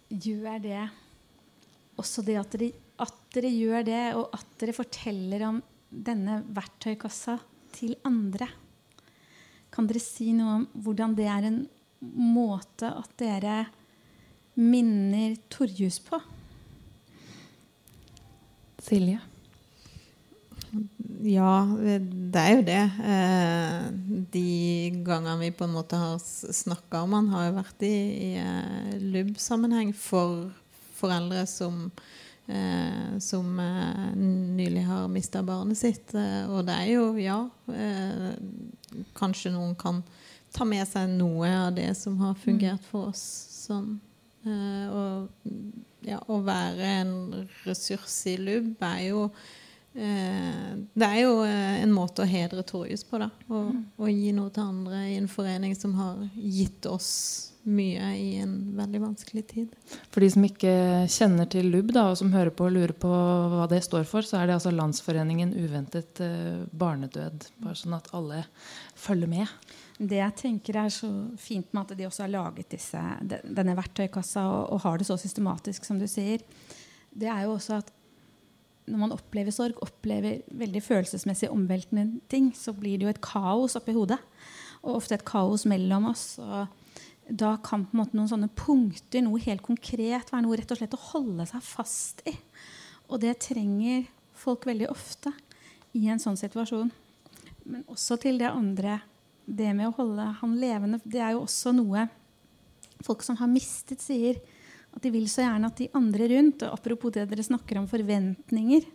[0.08, 0.82] gjør det
[1.98, 7.38] også det at dere at dere gjør det, og at dere forteller om denne verktøykassa
[7.76, 8.48] til andre.
[9.70, 11.60] Kan dere si noe om hvordan det er en
[12.00, 13.60] måte at dere
[14.58, 16.18] minner Torjus på?
[18.82, 19.20] Silje?
[21.22, 22.82] Ja, det er jo det.
[23.14, 23.86] Eh,
[24.34, 24.48] de
[25.06, 27.96] gangene vi på en måte har snakka om han, har jo vært i,
[28.28, 30.50] i eh, LUB-sammenheng for
[30.98, 31.86] foreldre som,
[32.46, 33.54] eh, som
[34.58, 36.14] nylig har mista barnet sitt.
[36.50, 37.42] Og det er jo, ja
[39.18, 40.02] Kanskje noen kan
[40.54, 43.24] ta med seg noe av det som har fungert for oss.
[43.68, 43.98] Sånn.
[44.48, 45.48] Og
[46.08, 47.14] ja, å være en
[47.66, 49.67] ressurs i LUB er jo Eh,
[49.98, 53.18] det er jo eh, en måte å hedre Torjus på.
[53.18, 53.84] da, og, mm.
[53.98, 57.10] og, gi noe til andre i en forening som har gitt oss
[57.68, 59.74] mye i en veldig vanskelig tid.
[60.14, 60.72] For de som ikke
[61.12, 64.24] kjenner til LUB, da, og som hører på og lurer på hva det står for,
[64.24, 67.50] så er det altså Landsforeningen uventet uh, barnedød.
[67.60, 68.44] Bare sånn at alle
[68.96, 69.52] følger med.
[69.98, 71.10] Det jeg tenker er så
[71.42, 75.18] fint med at de også har laget disse, denne verktøykassa og, og har det så
[75.20, 76.46] systematisk, som du sier,
[77.18, 77.92] det er jo også at
[78.88, 83.76] når man opplever sorg, opplever veldig følelsesmessig omveltende ting, så blir det jo et kaos
[83.78, 84.18] oppi hodet.
[84.82, 86.38] Og ofte et kaos mellom oss.
[86.38, 86.68] og
[87.28, 90.80] da kan på en måte noen sånne punkter, noe helt konkret, være noe rett og
[90.80, 92.32] slett å holde seg fast i.
[93.12, 94.06] Og det trenger
[94.38, 95.34] folk veldig ofte
[95.96, 96.90] i en sånn situasjon.
[97.68, 99.02] Men også til det andre,
[99.44, 102.06] det med å holde han levende, det er jo også noe
[103.04, 104.40] folk som har mistet, sier.
[104.96, 107.88] At de vil så gjerne at de andre rundt og Apropos det dere snakker om
[107.90, 108.86] forventninger.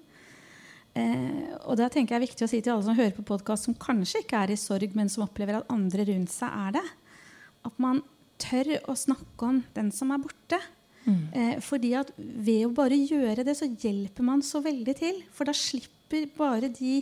[0.93, 3.65] Eh, og da tenker jeg er viktig å si til alle som hører på podkast,
[3.65, 6.85] som kanskje ikke er i sorg, men som opplever at andre rundt seg er det,
[7.65, 8.03] at man
[8.41, 10.59] tør å snakke om den som er borte.
[11.03, 11.23] Mm.
[11.33, 15.21] Eh, fordi at ved å bare gjøre det, så hjelper man så veldig til.
[15.33, 17.01] For da slipper bare de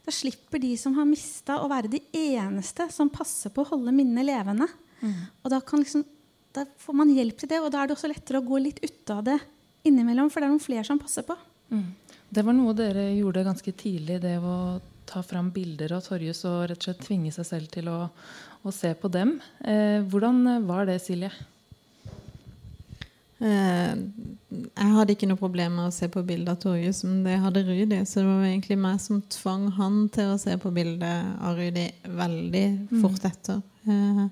[0.00, 3.92] da slipper de som har mista, å være de eneste som passer på å holde
[3.94, 4.66] minnet levende.
[5.00, 5.18] Mm.
[5.44, 6.06] Og da kan liksom
[6.56, 8.80] da får man hjelp til det, og da er det også lettere å gå litt
[8.82, 9.38] ut av det
[9.86, 11.36] innimellom, for det er noen flere som passer på.
[11.70, 11.86] Mm.
[12.30, 16.68] Det var noe dere gjorde ganske tidlig, det å ta fram bilder av Torjus og
[16.70, 18.04] rett og slett tvinge seg selv til å,
[18.62, 19.38] å se på dem.
[19.62, 21.32] Eh, hvordan var det, Silje?
[23.40, 23.94] Eh,
[24.52, 27.64] jeg hadde ikke noe problem med å se på bildet av Torjus, men det hadde
[27.66, 28.02] Rudi.
[28.04, 31.88] Så det var egentlig meg som tvang han til å se på bildet av Rudi
[32.04, 32.96] veldig mm.
[33.00, 33.62] fort etter.
[33.88, 34.24] Eh,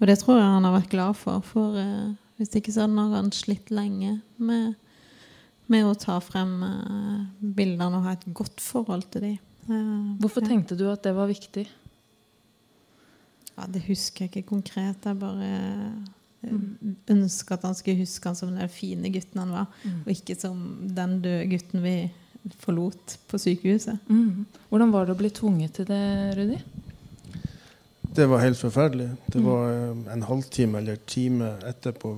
[0.00, 3.14] og det tror jeg han har vært glad for, for eh, hvis ikke så hadde
[3.14, 4.74] han slitt lenge med,
[5.70, 9.38] med å ta frem eh, bildene og ha et godt forhold til dem.
[9.68, 10.50] Eh, Hvorfor ja.
[10.52, 11.68] tenkte du at det var viktig?
[13.52, 15.04] Ja, Det husker jeg ikke konkret.
[15.04, 15.52] Jeg bare
[16.40, 16.96] mm.
[17.14, 20.02] ønska at han skulle huske han som den fine gutten han var, mm.
[20.02, 20.58] og ikke som
[20.96, 21.96] den døde gutten vi
[22.58, 24.00] forlot på sykehuset.
[24.10, 24.46] Mm.
[24.70, 26.02] Hvordan var det å bli tvunget til det,
[26.38, 26.58] Rudi?
[28.14, 29.10] Det var helt forferdelig.
[29.26, 29.46] Det mm.
[29.50, 32.16] var eh, en halvtime eller time etterpå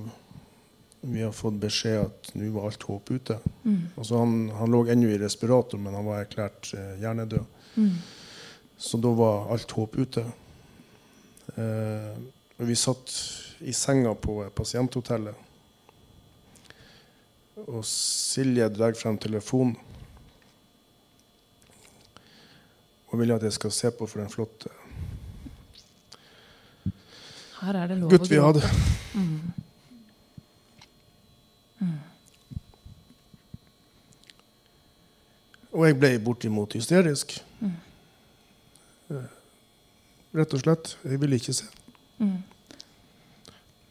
[1.05, 3.37] vi har fått beskjed at nå var alt håp ute.
[3.63, 3.81] Mm.
[3.95, 7.45] Altså han, han, lå ennå i respirator, men han var erklært eh, hjernedød.
[7.75, 7.93] Mm.
[8.77, 10.25] Så da var alt håp ute.
[11.55, 12.11] Eh,
[12.57, 13.15] vi satt
[13.63, 15.35] i senga på pasienthotellet.
[17.69, 19.77] Og Silje drar frem telefonen
[23.05, 24.73] og vil at jeg skal se på for den flotte
[27.65, 28.61] her er det lov gutt vi hadde.
[29.15, 29.39] Mm.
[31.83, 31.95] Mm.
[35.75, 37.37] Og jeg ble bortimot hysterisk.
[37.59, 37.73] Mm.
[40.35, 40.95] Rett og slett.
[41.03, 41.67] Jeg ville ikke se.
[42.19, 42.37] Mm.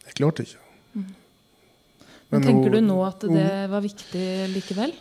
[0.07, 0.63] Jeg klarte ikke.
[0.95, 1.11] Mm.
[2.31, 4.95] Men, tenker hun, du nå at det var viktig likevel?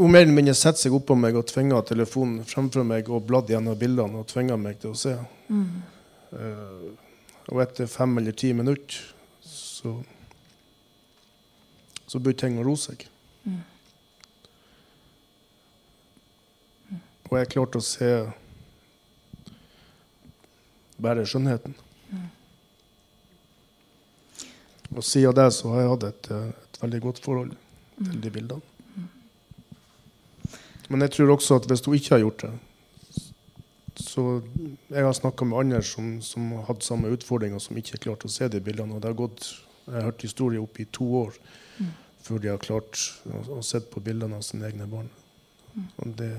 [0.00, 3.52] Hun mer eller mindre setter seg oppå meg og tvinger telefonen fremfor meg og bladd
[3.52, 5.12] gjennom bildene og tvinger meg til å se.
[5.52, 5.66] Mm.
[6.30, 7.09] Uh,
[7.48, 9.00] og etter fem eller ti minutter
[9.42, 9.94] så,
[12.06, 13.06] så begynte ting å roe seg.
[13.44, 13.62] Mm.
[17.30, 18.10] Og jeg klarte å se
[21.00, 21.76] bare skjønnheten.
[22.10, 22.28] Mm.
[24.96, 27.54] Og siden det så har jeg hatt et, et veldig godt forhold
[28.00, 28.60] til de bildene.
[28.96, 29.06] Mm.
[30.90, 32.52] Men jeg tror også at hvis hun ikke har gjort det,
[34.00, 34.24] så
[34.90, 38.32] jeg har snakka med andre som, som hatt samme utfordringer, som ikke har klart å
[38.32, 38.96] se de bildene.
[38.96, 39.48] Og det har gått,
[39.86, 41.36] jeg har hørt historier opp i to år
[41.78, 41.92] mm.
[42.26, 45.10] før de har klart å, å se på bildene av sine egne barn.
[45.74, 45.86] Mm.
[45.86, 46.32] Og det,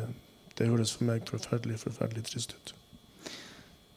[0.58, 2.74] det, høres for meg forferdelig, forferdelig trist ut.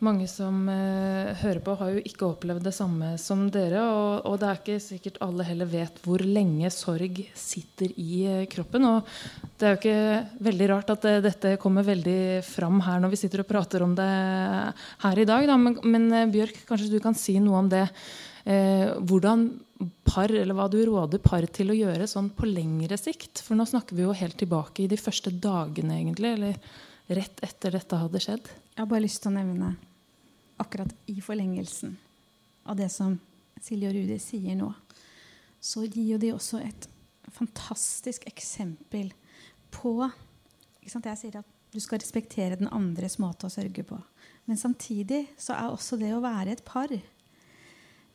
[0.04, 3.80] Mange som eh, hører på, har jo ikke opplevd det samme som dere.
[3.82, 8.44] Og, og, det er ikke sikkert alle heller vet hvor lenge sorg sitter i eh,
[8.50, 8.86] kroppen.
[8.88, 9.08] Og
[9.58, 13.20] det er jo ikke veldig rart at det, dette kommer veldig fram her når vi
[13.24, 14.10] sitter og prater om det
[15.06, 15.48] her i dag.
[15.50, 15.58] Da.
[15.60, 17.86] Men, men uh, Bjørk, kanskje du kan si noe om det.
[19.08, 19.46] hvordan
[20.04, 23.40] par, eller hva du råder par til å gjøre sånn på lengre sikt?
[23.40, 26.34] For nå snakker vi jo helt tilbake i de første dagene, egentlig.
[26.36, 28.52] Eller rett etter dette hadde skjedd.
[28.74, 29.72] Jeg har bare lyst til å nevne
[30.60, 31.96] akkurat i forlengelsen
[32.64, 33.18] av det som
[33.62, 34.70] Silje og Rudi sier nå,
[35.60, 36.88] så gir jo de også et
[37.34, 39.10] fantastisk eksempel
[39.74, 39.96] på
[40.84, 43.96] Jeg sier at du skal respektere den andres måte å sørge på.
[44.46, 46.92] Men samtidig så er også det å være et par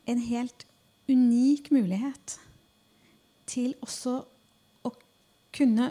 [0.09, 0.65] en helt
[1.09, 2.37] unik mulighet
[3.49, 4.19] til også
[4.85, 4.91] å
[5.55, 5.89] kunne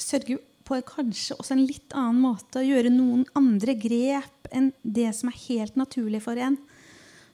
[0.00, 0.38] sørge
[0.70, 2.60] på kanskje også en litt annen måte.
[2.60, 6.58] Å gjøre noen andre grep enn det som er helt naturlig for en.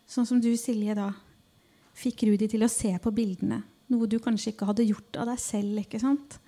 [0.08, 1.10] Sånn som du, Silje, da
[1.96, 3.62] fikk Rudi til å se på bildene.
[3.92, 5.80] Noe du kanskje ikke hadde gjort av deg selv.
[5.82, 6.38] ikke sant?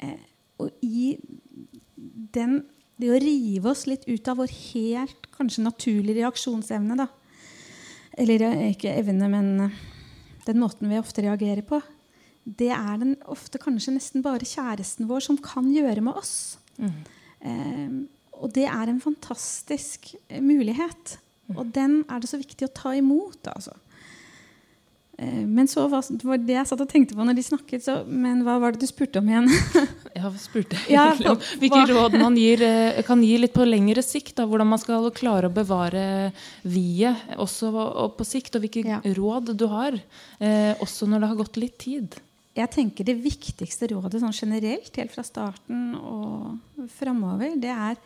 [0.00, 0.18] Eh,
[0.60, 1.16] og i
[2.34, 2.60] den,
[3.00, 7.08] det å rive oss litt ut av vår helt kanskje naturlige reaksjonsevne, da.
[8.20, 9.80] Eller eh, ikke evne, men eh,
[10.46, 11.80] den måten vi ofte reagerer på
[12.58, 16.58] det er den ofte kanskje nesten bare kjæresten vår som kan gjøre med oss.
[16.80, 16.96] Mm.
[17.40, 17.92] Eh,
[18.40, 21.18] og det er en fantastisk eh, mulighet.
[21.50, 21.56] Mm.
[21.58, 23.40] Og den er det så viktig å ta imot.
[23.52, 23.76] altså.
[25.20, 27.84] Eh, men så var det var det jeg satt og tenkte på når de snakket.
[27.84, 29.50] Så, men hva var det du spurte om igjen?
[30.16, 34.38] jeg spurte egentlig om hvilke råd man gir, eh, kan gi litt på lengre sikt.
[34.40, 36.32] Da, hvordan man skal klare å bevare
[36.64, 37.74] viet også
[38.16, 38.56] på sikt.
[38.56, 39.02] Og hvilke ja.
[39.20, 40.00] råd du har,
[40.40, 42.20] eh, også når det har gått litt tid
[42.56, 47.98] jeg tenker det viktigste rådet sånn generelt, helt fra starten og framover, det er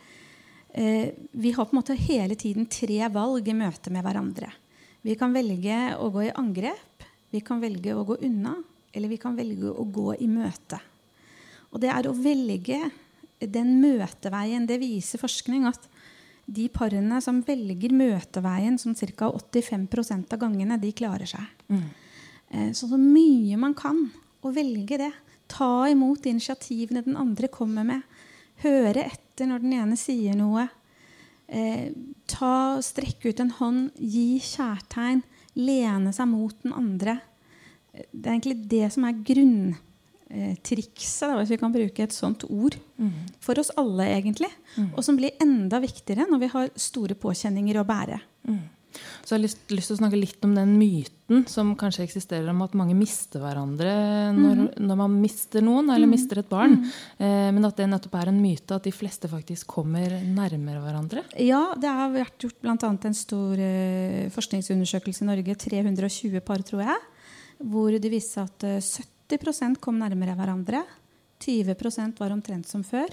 [0.73, 4.51] eh, Vi har på en måte hele tiden tre valg i møte med hverandre.
[5.05, 8.55] Vi kan velge å gå i angrep, vi kan velge å gå unna,
[8.93, 10.79] eller vi kan velge å gå i møte.
[11.73, 12.79] Og det er å velge
[13.41, 14.67] den møteveien.
[14.69, 15.89] Det viser forskning at
[16.45, 19.31] de parene som velger møteveien som ca.
[19.33, 21.49] 85% av gangene, de klarer seg.
[21.67, 21.89] Mm.
[22.49, 24.05] Eh, så, så mye man kan
[24.45, 25.11] å velge det.
[25.51, 28.01] Ta imot initiativene den andre kommer med.
[28.63, 30.67] Høre etter når den ene sier noe.
[31.47, 31.91] Eh,
[32.29, 35.23] ta, Strekke ut en hånd, gi kjærtegn,
[35.59, 37.19] lene seg mot den andre.
[38.11, 43.11] Det er egentlig det som er grunntrikset, hvis vi kan bruke et sånt ord, mm.
[43.43, 44.51] for oss alle, egentlig.
[44.75, 44.89] Mm.
[44.91, 48.19] Og som blir enda viktigere når vi har store påkjenninger å bære.
[48.49, 48.63] Mm.
[49.25, 52.47] Så jeg har lyst, lyst, til å snakke litt om den myten som kanskje eksisterer
[52.51, 53.93] om at mange mister hverandre
[54.35, 54.67] når, mm.
[54.85, 56.13] når man mister noen, eller mm.
[56.13, 56.77] mister et barn.
[56.81, 56.91] Mm.
[57.17, 61.25] Eh, men at det nettopp er en myte at de fleste faktisk kommer nærmere hverandre.
[61.41, 62.77] Ja, det har vært gjort bl.a.
[62.93, 67.01] en stor eh, forskningsundersøkelse i Norge, 320 par, tror jeg,
[67.65, 69.05] hvor det viste seg at eh,
[69.35, 70.85] 70% kom nærmere hverandre.
[71.41, 73.09] 20% var omtrent som før,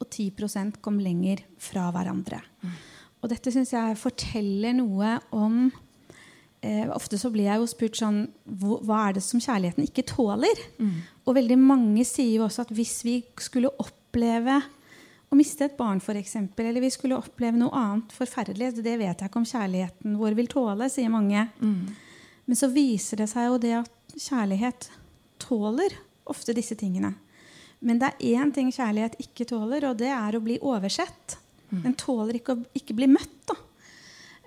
[0.00, 2.40] og 10% kom lenger fra hverandre.
[2.62, 2.74] Mm.
[3.24, 5.66] Og dette syns jeg forteller noe om
[6.60, 10.60] eh, Ofte så blir jeg jo spurt sånn Hva er det som kjærligheten ikke tåler?
[10.76, 10.98] Mm.
[11.24, 14.60] Og veldig mange sier jo også at hvis vi skulle oppleve
[15.32, 19.30] å miste et barn, f.eks., eller vi skulle oppleve noe annet forferdelig, det vet jeg
[19.30, 21.48] ikke om kjærligheten vår vil tåle, sier mange.
[21.58, 21.88] Mm.
[22.44, 24.90] Men så viser det seg jo det at kjærlighet
[25.42, 25.96] tåler
[26.30, 27.16] ofte disse tingene.
[27.84, 31.38] Men det er én ting kjærlighet ikke tåler, og det er å bli oversett.
[31.82, 33.36] Den tåler ikke å ikke bli møtt.
[33.48, 33.56] Da.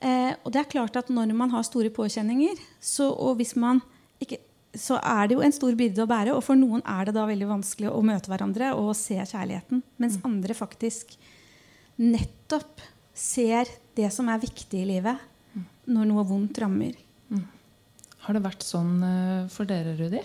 [0.05, 3.81] Eh, og det er klart at når man har store påkjenninger, så, og hvis man
[4.23, 4.39] ikke,
[4.77, 6.35] så er det jo en stor byrde å bære.
[6.35, 9.81] Og for noen er det da veldig vanskelig å møte hverandre og se kjærligheten.
[10.01, 10.27] Mens mm.
[10.29, 11.17] andre faktisk
[11.97, 12.83] nettopp
[13.17, 15.21] ser det som er viktig i livet,
[15.53, 15.67] mm.
[15.95, 16.97] når noe vondt rammer.
[17.33, 17.45] Mm.
[18.27, 20.21] Har det vært sånn eh, for dere, Rudi?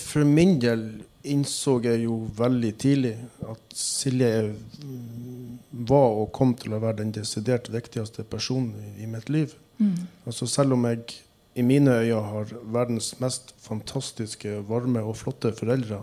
[0.00, 0.84] For min del
[1.24, 3.14] innså jeg jo veldig tidlig
[3.48, 4.30] at Silje
[5.88, 9.54] var og kom til å være den desidert viktigste personen i, mitt liv.
[9.78, 10.06] Mm.
[10.26, 11.16] Altså Selv om jeg
[11.54, 16.02] i mine øyne har verdens mest fantastiske, varme og flotte foreldre,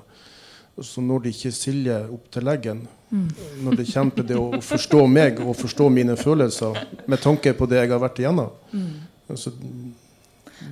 [0.82, 3.28] så når det ikke Silje opp til leggen mm.
[3.66, 6.80] når det kommer til det å, å, forstå meg og forstå mine følelser
[7.12, 8.56] med tanke på det jeg har vært igjennom.
[8.72, 8.94] Mm.
[9.32, 9.54] Altså,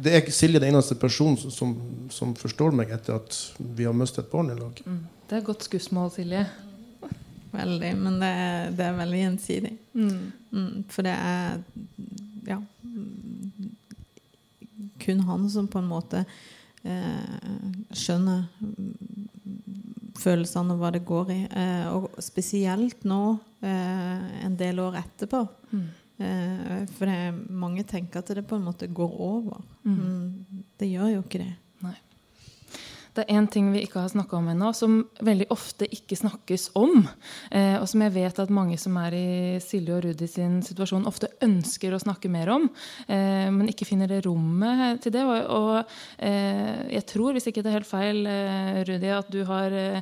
[0.03, 1.75] det er Silje den eneste personen som,
[2.13, 4.81] som, forstår meg etter at vi har mistet et barn i lag.
[4.85, 4.99] Mm.
[5.29, 6.45] Det er godt skussmål, Silje.
[7.59, 7.93] Veldig.
[7.97, 9.71] Men det er, det er veldig gjensidig.
[9.97, 10.19] Mm.
[10.53, 11.63] Mm, for det er
[12.49, 12.59] ja
[14.99, 16.23] kun han som på en måte
[16.83, 17.37] eh,
[17.95, 18.45] skjønner
[20.19, 21.39] følelsene og hva det går i.
[21.47, 23.23] Eh, og spesielt nå,
[23.63, 25.45] eh, en del år etterpå.
[25.71, 25.87] Mm.
[26.19, 27.11] Eh, for
[27.47, 29.63] mange tenker at det på en måte går over.
[29.83, 29.95] Mm.
[29.95, 31.53] Men det gjør jo ikke det.
[33.15, 36.69] Det er én ting vi ikke har snakka om ennå, som veldig ofte ikke snakkes
[36.77, 37.07] om.
[37.51, 39.29] Eh, og som jeg vet at mange som er i
[39.63, 42.69] Silje og Rudi sin situasjon, ofte ønsker å snakke mer om,
[43.07, 45.25] eh, men ikke finner det rommet til det.
[45.25, 45.75] Og, og
[46.17, 50.01] eh, jeg tror, hvis ikke det er helt feil, eh, Rudi, at du har eh,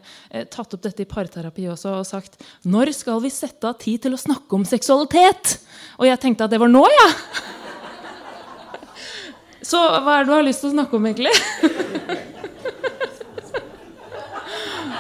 [0.52, 2.38] tatt opp dette i parterapi også og sagt
[2.68, 5.58] Når skal vi sette av tid til å snakke om seksualitet?
[5.98, 7.08] Og jeg tenkte at det var nå, ja!
[9.68, 11.34] Så hva er det du har lyst til å snakke om, egentlig?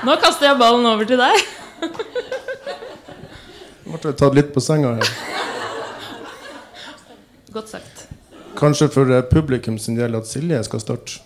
[0.07, 1.35] Nå kaster jeg ballen over til deg.
[3.87, 5.09] Nå ble jeg tatt litt på senga her.
[7.51, 8.05] Godt sagt.
[8.57, 11.19] Kanskje for eh, publikum sin del at Silje skal starte?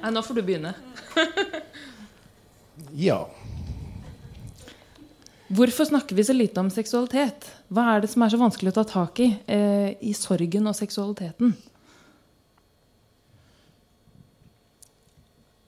[0.00, 0.72] Nei, nå får du begynne.
[3.06, 3.20] ja.
[5.54, 7.46] Hvorfor snakker vi så lite om seksualitet?
[7.68, 10.76] Hva er det som er så vanskelig å ta tak i eh, i sorgen og
[10.80, 11.54] seksualiteten?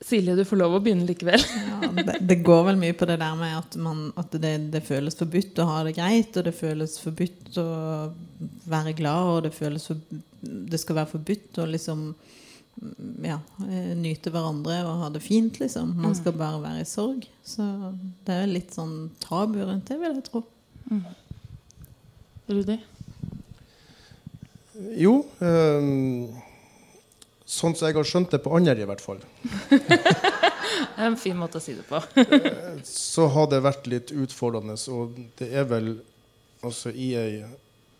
[0.06, 1.42] Silje, du får lov å begynne likevel.
[1.82, 4.84] ja, det, det, går vel mye på det der med at, man, at det, det,
[4.86, 7.66] føles forbudt å ha det greit, og det føles forbudt å
[8.70, 12.06] være glad, og det føles for, det skal være forbudt å liksom
[13.24, 13.40] ja,
[13.98, 15.96] nyte hverandre og ha det fint, liksom.
[15.98, 16.40] Man skal mm.
[16.44, 17.26] bare være i sorg.
[17.42, 17.66] Så
[18.28, 20.44] det er litt sånn tabu rundt det, vil jeg tro.
[20.86, 21.06] Mm.
[22.46, 22.82] Rudi?
[25.02, 26.36] Jo um
[27.56, 29.22] Sånn som jeg har skjønt det på andre, i hvert fall.
[31.06, 32.00] en fin måte å si det på.
[32.84, 34.76] så har det vært litt utfordrende.
[34.92, 35.94] Og det er vel
[36.64, 37.44] altså i ei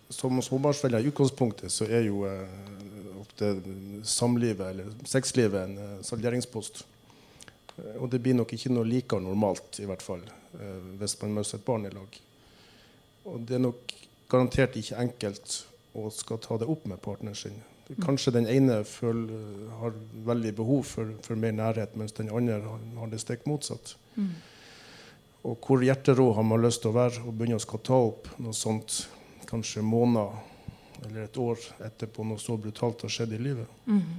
[0.07, 3.49] Som småbarnsforeldre i utgangspunktet så er jo eh, ofte
[4.07, 6.85] samlivet eller sexlivet en eh, salderingspost.
[7.77, 10.23] Eh, og det blir nok ikke noe like normalt, i hvert fall,
[10.61, 12.21] eh, hvis man møter et barn i lag.
[13.27, 13.97] Og det er nok
[14.31, 15.57] garantert ikke enkelt
[15.97, 17.59] å skal ta det opp med partneren sin.
[18.03, 19.31] Kanskje den ene føler,
[19.79, 19.95] har
[20.27, 22.59] veldig behov for, for, mer nærhet, mens den andre
[22.99, 23.95] har det stikk motsatt.
[24.17, 24.33] Mm.
[25.47, 28.33] Og hvor hjerterå har man lyst til å være og begynne å skal ta opp
[28.43, 29.05] noe sånt
[29.47, 30.35] kanskje måneder
[31.05, 33.79] eller et år etterpå noe så brutalt har skjedd i livet.
[33.87, 34.17] Mm.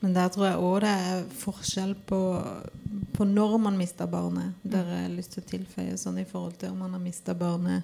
[0.00, 2.20] Men der tror jeg òg det er forskjell på,
[3.16, 4.54] på, når man mister barnet.
[4.62, 7.34] Der har jeg lyst til å tilføye sånn i forhold til om man har mista
[7.34, 7.82] barnet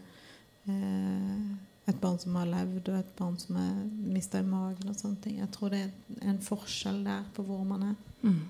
[0.71, 1.41] eh,
[1.85, 3.73] et barn som har levd, og et barn som er
[4.15, 4.89] mista i magen.
[4.89, 5.39] og sånne ting.
[5.43, 7.97] Jeg tror det er en forskjell der på hvor man er.
[8.23, 8.43] Mm.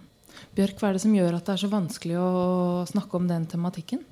[0.55, 2.29] Bjørk, hva er det som gjør at det er så vanskelig å
[2.91, 4.05] snakke om den tematikken?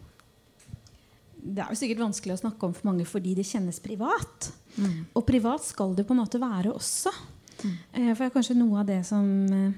[1.42, 4.50] Det er jo sikkert vanskelig å snakke om for mange fordi det kjennes privat.
[4.76, 5.06] Mm.
[5.18, 7.14] Og privat skal det på en måte være også.
[7.62, 7.72] Mm.
[7.72, 9.72] Eh, for det er kanskje noe av det som eh,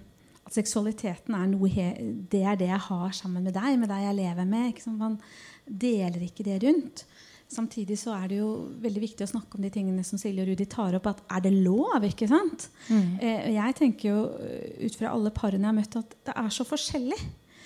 [0.45, 1.85] At seksualiteten er noe
[2.29, 4.83] det er det jeg har sammen med deg, med deg jeg lever med.
[4.93, 5.17] Man
[5.65, 7.07] deler ikke det rundt.
[7.51, 8.49] Samtidig så er det jo
[8.83, 11.07] veldig viktig å snakke om de tingene som Silje og Rudi tar opp.
[11.07, 12.03] at Er det lov?
[12.03, 12.69] ikke sant?
[12.89, 13.19] Mm.
[13.21, 16.55] Eh, jeg tenker jo eh, ut fra alle parene jeg har møtt, at det er
[16.55, 17.21] så forskjellig.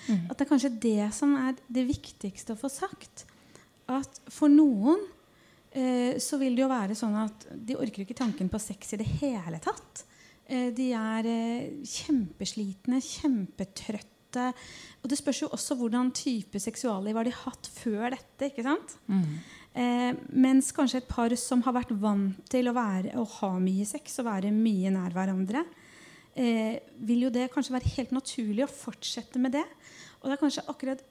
[0.09, 0.25] Mm.
[0.29, 3.25] At det er kanskje det som er det viktigste å få sagt.
[3.89, 5.01] At for noen
[5.71, 9.01] eh, så vil det jo være sånn at de orker ikke tanken på sex i
[9.01, 10.05] det hele tatt.
[10.49, 14.49] Eh, de er eh, kjempeslitne, kjempetrøtte.
[15.01, 18.49] Og det spørs jo også hvordan type seksualliv har de hatt før dette.
[18.49, 18.97] ikke sant?
[19.09, 19.39] Mm.
[19.79, 23.85] Eh, mens kanskje et par som har vært vant til å, være, å ha mye
[23.87, 25.63] sex og være mye nær hverandre,
[26.35, 29.65] eh, vil jo det kanskje være helt naturlig å fortsette med det.
[30.19, 31.03] Og det er kanskje akkurat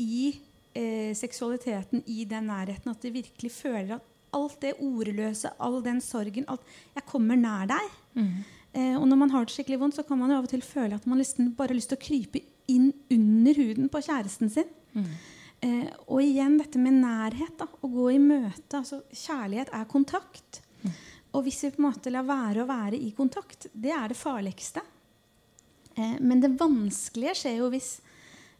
[0.00, 0.34] i
[0.76, 4.06] eh, seksualiteten, i den nærheten, at de virkelig føler at
[4.36, 6.62] alt det ordløse, all den sorgen alt,
[6.94, 7.98] Jeg kommer nær deg.
[8.14, 8.32] Mm.
[8.70, 10.62] Eh, og når man har det skikkelig vondt, så kan man jo av og til
[10.62, 14.52] føle at man liksom bare har lyst til å krype inn under huden på kjæresten
[14.52, 14.68] sin.
[14.94, 15.10] Mm.
[15.60, 17.56] Eh, og igjen dette med nærhet.
[17.60, 18.80] Da, å gå i møte.
[18.80, 20.62] Altså, kjærlighet er kontakt.
[20.82, 20.94] Mm.
[21.36, 24.18] Og hvis vi på en måte lar være å være i kontakt, det er det
[24.18, 24.82] farligste.
[25.94, 27.98] Eh, men det vanskelige skjer jo hvis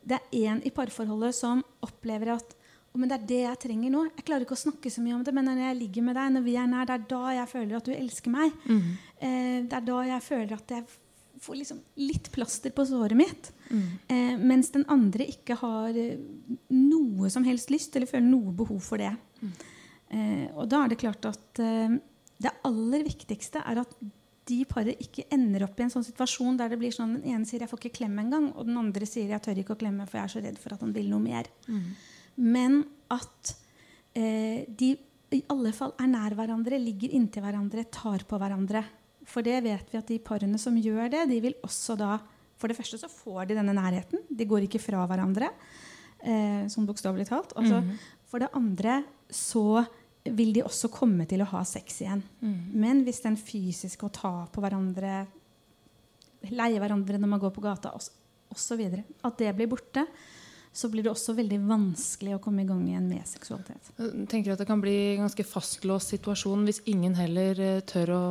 [0.01, 2.57] det er en i parforholdet som opplever at
[2.98, 4.01] men det er det jeg trenger nå.
[4.16, 6.32] Jeg klarer ikke å snakke så mye om det, men når jeg ligger med deg,
[6.34, 8.57] når vi er nær, det er da jeg føler at du elsker meg.
[8.66, 8.88] Mm.
[9.14, 10.86] Eh, det er da jeg føler at jeg
[11.41, 13.51] får liksom litt plaster på såret mitt.
[13.70, 13.88] Mm.
[14.12, 16.20] Eh, mens den andre ikke har eh,
[16.74, 19.12] noe som helst lyst eller føler noe behov for det.
[19.41, 19.53] Mm.
[20.11, 21.99] Eh, og da er det klart at eh,
[22.41, 23.95] det aller viktigste er at
[24.51, 27.47] de paret ikke ender opp i en sånn situasjon der det blir sånn den ene
[27.47, 30.09] sier 'jeg får ikke klemme engang', og den andre sier 'jeg tør ikke å klemme,
[30.09, 31.51] for jeg er så redd for at han vil noe mer'.
[31.68, 31.95] Mm.
[32.36, 33.55] Men at
[34.14, 34.97] eh, de
[35.30, 38.82] i alle fall er nær hverandre, ligger inntil hverandre, tar på hverandre.
[39.31, 42.18] For det vet vi at de parene som gjør det, de vil også da
[42.61, 44.20] For det første så får de denne nærheten.
[44.28, 45.49] De går ikke fra hverandre.
[46.20, 47.55] Eh, sånn bokstavelig talt.
[47.57, 47.97] Altså, -hmm.
[48.28, 49.87] For det andre så
[50.24, 52.22] vil de også komme til å ha sex igjen.
[52.43, 52.59] Mm.
[52.74, 55.26] Men hvis den fysiske å ta på hverandre,
[56.51, 60.07] leie hverandre når man går på gata osv., at det blir borte,
[60.73, 63.91] så blir det også veldig vanskelig å komme i gang igjen med seksualitet.
[63.99, 68.14] Jeg tenker at Det kan bli en ganske fastlåst situasjon hvis ingen heller eh, tør
[68.14, 68.25] å,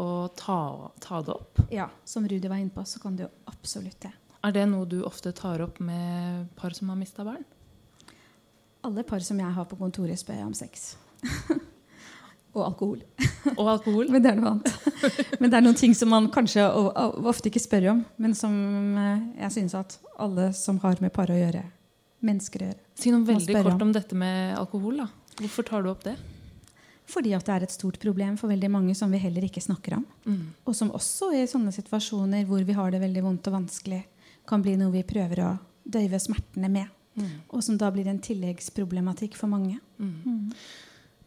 [0.00, 0.58] å ta,
[1.00, 1.62] ta det opp.
[1.70, 4.10] Ja, Som Rudi var inne på, så kan jo absolutt det.
[4.44, 7.44] Er det noe du ofte tar opp med par som har mista barn?
[8.84, 10.90] Alle par som jeg har på kontoret, spør jeg om sex.
[12.54, 12.98] og alkohol.
[13.54, 14.10] Og alkohol?
[14.12, 15.38] Men det er noe annet.
[15.38, 18.54] Men det er noen ting som man kanskje ofte ikke spør om, men som
[18.96, 21.64] eh, jeg synes at alle som har med par å gjøre,
[22.24, 22.80] mennesker å gjøre.
[22.98, 23.92] Si noe veldig kort om.
[23.94, 25.02] dette med alkohol.
[25.04, 25.08] da.
[25.40, 26.16] Hvorfor tar du opp det?
[27.10, 29.98] Fordi at det er et stort problem for veldig mange som vi heller ikke snakker
[29.98, 30.06] om.
[30.24, 30.54] Mm.
[30.64, 34.00] Og som også i sånne situasjoner hvor vi har det veldig vondt og vanskelig,
[34.48, 35.52] kan bli noe vi prøver å
[35.84, 36.88] døyve smertene med.
[37.14, 37.30] Mm.
[37.52, 39.78] Og som da blir en tilleggsproblematikk for mange.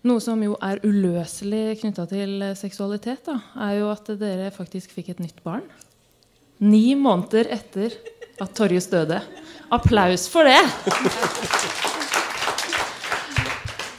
[0.08, 5.14] Noe som jo er uløselig knytta til seksualitet, da, er jo at dere faktisk fikk
[5.14, 5.66] et nytt barn.
[6.64, 7.94] Ni måneder etter
[8.42, 9.20] at Torjus døde.
[9.74, 10.62] Applaus for det!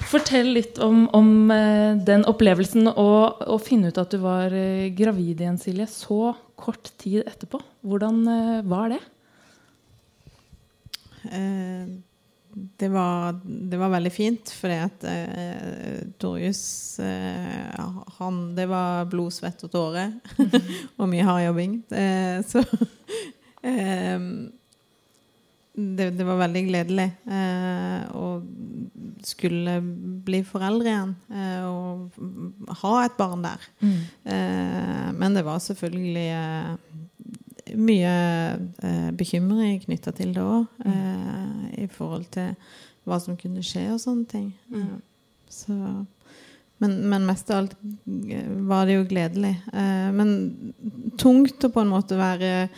[0.09, 4.89] Fortell litt om, om eh, den opplevelsen og å finne ut at du var eh,
[4.97, 7.61] gravid igjen, Silje, så kort tid etterpå.
[7.84, 9.03] Hvordan eh, var det?
[12.78, 16.62] Det, var, det var veldig fint, fordi at eh, Torjus
[17.05, 17.74] eh,
[18.16, 20.14] han, Det var blod, svett og tårer.
[20.99, 21.82] og mye hardjobbing.
[21.93, 22.64] Eh, så
[25.79, 28.29] det, det var veldig gledelig eh, å
[29.29, 29.77] skulle
[30.27, 31.12] bli foreldre igjen.
[31.31, 33.69] Eh, og ha et barn der.
[33.83, 36.29] Eh, men det var selvfølgelig
[37.79, 38.12] mye
[38.83, 40.66] eh, bekymring knytta til det òg.
[40.89, 42.55] Eh, I forhold til
[43.09, 44.49] hva som kunne skje og sånne ting.
[44.75, 44.97] Eh,
[45.49, 45.75] så,
[46.79, 47.74] men, men mest av alt
[48.31, 49.55] eh, var det jo gledelig.
[49.72, 50.33] Eh, men
[51.18, 52.68] tungt å på en måte være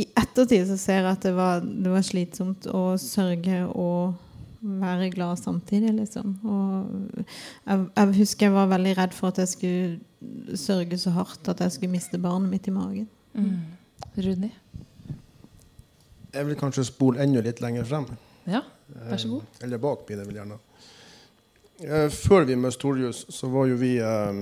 [0.00, 4.14] I ettertid så ser jeg at det var, det var slitsomt å sørge og
[4.60, 6.34] være glad samtidig, liksom.
[6.44, 11.48] Og jeg, jeg husker jeg var veldig redd for at jeg skulle sørge så hardt
[11.48, 13.08] at jeg skulle miste barnet mitt i magen.
[13.34, 13.56] Mm.
[14.20, 14.50] Rudi?
[16.30, 18.06] Jeg vil kanskje spole enda litt lenger frem.
[18.48, 18.62] Ja,
[19.08, 19.48] vær så god.
[19.58, 20.60] Eh, Eller bak, blir det vel gjerne.
[21.80, 24.40] Eh, Før vi møtte Torjus, så var jo vi eh,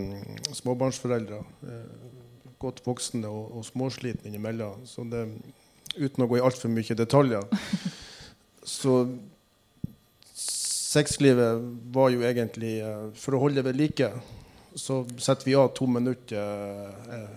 [0.59, 1.39] småbarnsforeldre.
[1.69, 2.09] Eh,
[2.59, 4.83] godt voksne og, og småslitne innimellom.
[4.89, 5.25] Så det,
[5.97, 7.45] uten å gå i altfor mye detaljer
[8.69, 8.95] Så
[10.35, 11.63] sexlivet
[11.95, 14.11] var jo egentlig eh, For å holde det ved like,
[14.79, 17.31] så setter vi av to minutter eh,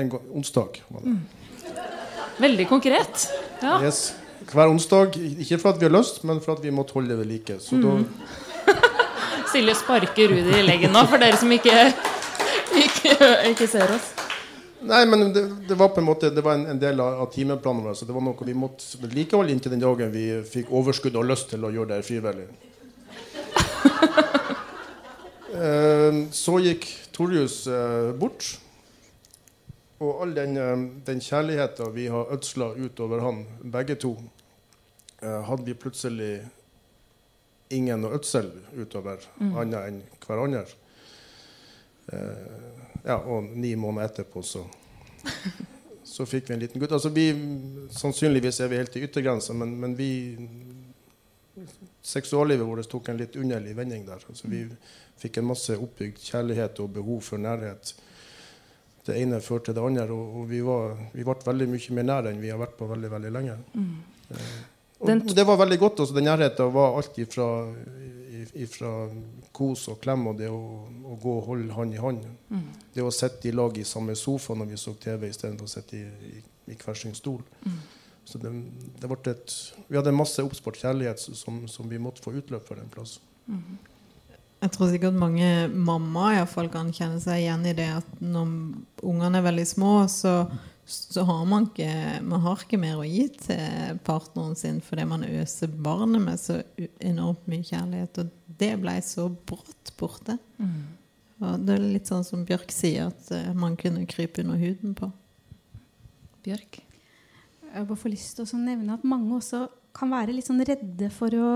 [0.00, 0.80] en gang, onsdag.
[0.94, 1.20] Mm.
[2.40, 3.24] Veldig konkret.
[3.60, 3.80] Ja.
[3.82, 4.12] Yes.
[4.50, 5.16] Hver onsdag.
[5.42, 7.56] Ikke for at vi har lyst, men for at vi måtte holde det ved like.
[7.62, 7.96] Så da
[9.50, 11.86] Silje sparker Rudi i leggen nå, for dere som ikke,
[12.84, 13.14] ikke,
[13.50, 14.12] ikke ser oss.
[14.80, 17.28] Nei, men det, det var på en måte Det var en, en del av, av
[17.34, 17.98] timeplanen vår.
[17.98, 21.50] Så det var noe vi måtte vedlikeholde inntil den dagen vi fikk overskudd og lyst
[21.52, 22.48] til å gjøre det frivillig.
[25.50, 28.46] Eh, så gikk Torjus eh, bort.
[30.00, 34.14] Og all den, eh, den kjærligheten vi har ødsla utover han, begge to,
[35.20, 36.30] eh, hadde vi plutselig
[37.70, 40.64] ingen og ødsel utover, annet enn hverandre.
[42.12, 42.70] Eh,
[43.04, 44.64] ja, og ni måneder etterpå så,
[46.14, 46.96] så fikk vi en liten gutt.
[46.96, 47.28] Altså vi,
[47.94, 50.10] sannsynligvis er vi helt i yttergrensa, men, men vi
[52.00, 54.22] Seksuallivet vårt tok en litt underlig vending der.
[54.32, 54.62] Altså vi
[55.20, 57.90] fikk en masse oppbygd kjærlighet og behov for nærhet.
[59.04, 62.06] Det ene førte til det andre, og, og vi, var, vi ble veldig mye mer
[62.08, 63.58] nær enn vi har vært på veldig veldig lenge.
[64.32, 64.56] Eh,
[65.00, 66.00] og Den- det var veldig godt.
[66.00, 67.46] Også, den nærheten var alt ifra,
[68.54, 68.90] ifra
[69.52, 70.58] kos og klem og det å,
[71.12, 72.24] å gå og holde hånd i hånd.
[72.94, 75.96] Det å sitte i lag i samme sofa når vi så TV istedenfor å sitte
[75.96, 76.42] i, i,
[76.72, 77.40] i hver sin stol.
[78.24, 78.50] Så det,
[79.00, 79.54] det ble et,
[79.88, 83.18] vi hadde masse oppspart kjærlighet som, som vi måtte få utløp for en plass.
[84.60, 88.50] Jeg tror sikkert mange mammaer kan kjenne seg igjen i det at når
[89.08, 90.34] ungene er veldig små, så,
[90.90, 91.90] så har man ikke,
[92.26, 96.58] man har ikke mer å gi til partneren sin fordi man øser barnet med så
[96.98, 98.22] enormt mye kjærlighet.
[98.22, 100.36] Og det ble så brått borte.
[101.40, 104.92] Og det er litt sånn som Bjørk sier, at eh, man kunne krype under huden
[104.98, 105.08] på.
[106.44, 106.80] Bjørk?
[107.70, 109.64] Jeg bare får lyst til å nevne at mange også
[109.96, 111.52] kan være litt sånn redde for å,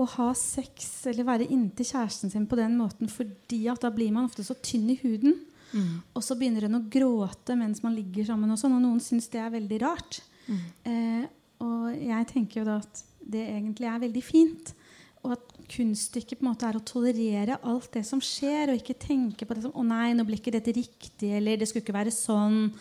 [0.00, 4.10] å ha sex eller være inntil kjæresten sin på den måten, fordi at da blir
[4.16, 5.38] man ofte så tynn i huden.
[5.72, 6.00] Mm.
[6.16, 9.30] Og så begynner hun å gråte mens man ligger sammen, og sånn, og noen syns
[9.32, 10.20] det er veldig rart.
[10.48, 10.64] Mm.
[10.90, 11.24] Eh,
[11.64, 14.72] og jeg tenker jo da at det egentlig er veldig fint.
[15.20, 18.98] Og at kunststykket på en måte er å tolerere alt det som skjer, og ikke
[18.98, 22.00] tenke på det som 'Å nei, nå blir ikke dette riktig', eller 'det skulle ikke
[22.00, 22.72] være sånn'.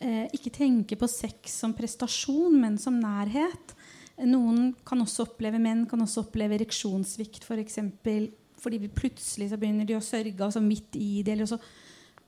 [0.00, 3.74] Eh, ikke tenke på sex som prestasjon, men som nærhet.
[4.18, 7.78] Noen kan også oppleve, menn kan også oppleve ereksjonssvikt, f.eks.
[8.02, 8.28] For
[8.58, 11.32] fordi plutselig så begynner de å sørge altså midt i det.
[11.32, 11.60] eller så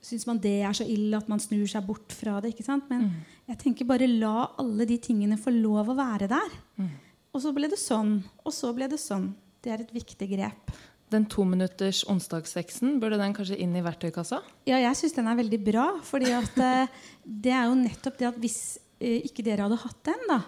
[0.01, 2.53] syns man det er så ille at man snur seg bort fra det.
[2.53, 2.87] ikke sant?
[2.89, 3.17] Men mm.
[3.53, 6.55] jeg tenker bare la alle de tingene få lov å være der.
[6.81, 6.93] Mm.
[7.31, 9.31] Og så ble det sånn, og så ble det sånn.
[9.61, 10.73] Det er et viktig grep.
[11.11, 14.41] Den tominutters onsdagsveksten, burde den kanskje inn i verktøykassa?
[14.67, 15.85] Ja, jeg syns den er veldig bra.
[16.07, 16.57] fordi at
[17.23, 20.41] det er jo nettopp det at hvis eh, ikke dere hadde hatt den, da,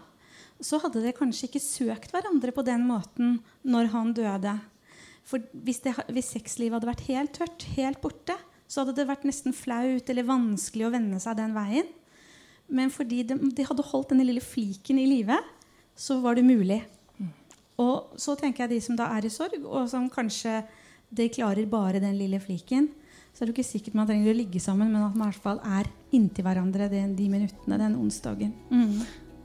[0.64, 3.38] så hadde dere kanskje ikke søkt hverandre på den måten
[3.68, 4.56] når han døde.
[5.28, 8.36] For hvis, det, hvis sexlivet hadde vært helt tørt, helt borte,
[8.74, 11.90] så hadde det vært nesten flaut eller vanskelig å vende seg den veien.
[12.74, 15.38] Men fordi de, de hadde holdt denne lille fliken i live,
[15.94, 16.80] så var det mulig.
[17.82, 20.62] Og så tenker jeg de som da er i sorg, og som kanskje
[21.14, 22.90] de klarer bare den lille fliken,
[23.34, 25.46] så er det ikke sikkert man trenger å ligge sammen, men at man i hvert
[25.46, 28.54] fall er inntil hverandre de, de minuttene den onsdagen.
[28.70, 29.00] Mm.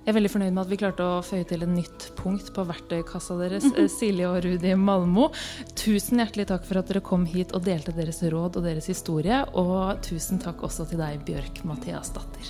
[0.09, 2.63] Jeg er veldig fornøyd med at vi klarte å føye til en nytt punkt på
[2.65, 3.89] verktøykassa deres, mm -hmm.
[3.93, 5.29] Silje og Rudi Malmo.
[5.77, 9.45] Tusen hjertelig takk for at dere kom hit og delte deres råd og deres historie.
[9.53, 12.47] Og tusen takk også til deg, Bjørk Mathias Datter.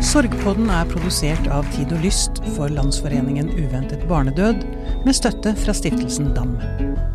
[0.00, 4.66] Sorgpodden er produsert av Tid og Lyst for Landsforeningen uventet barnedød,
[5.04, 7.13] med støtte fra stiftelsen DAM.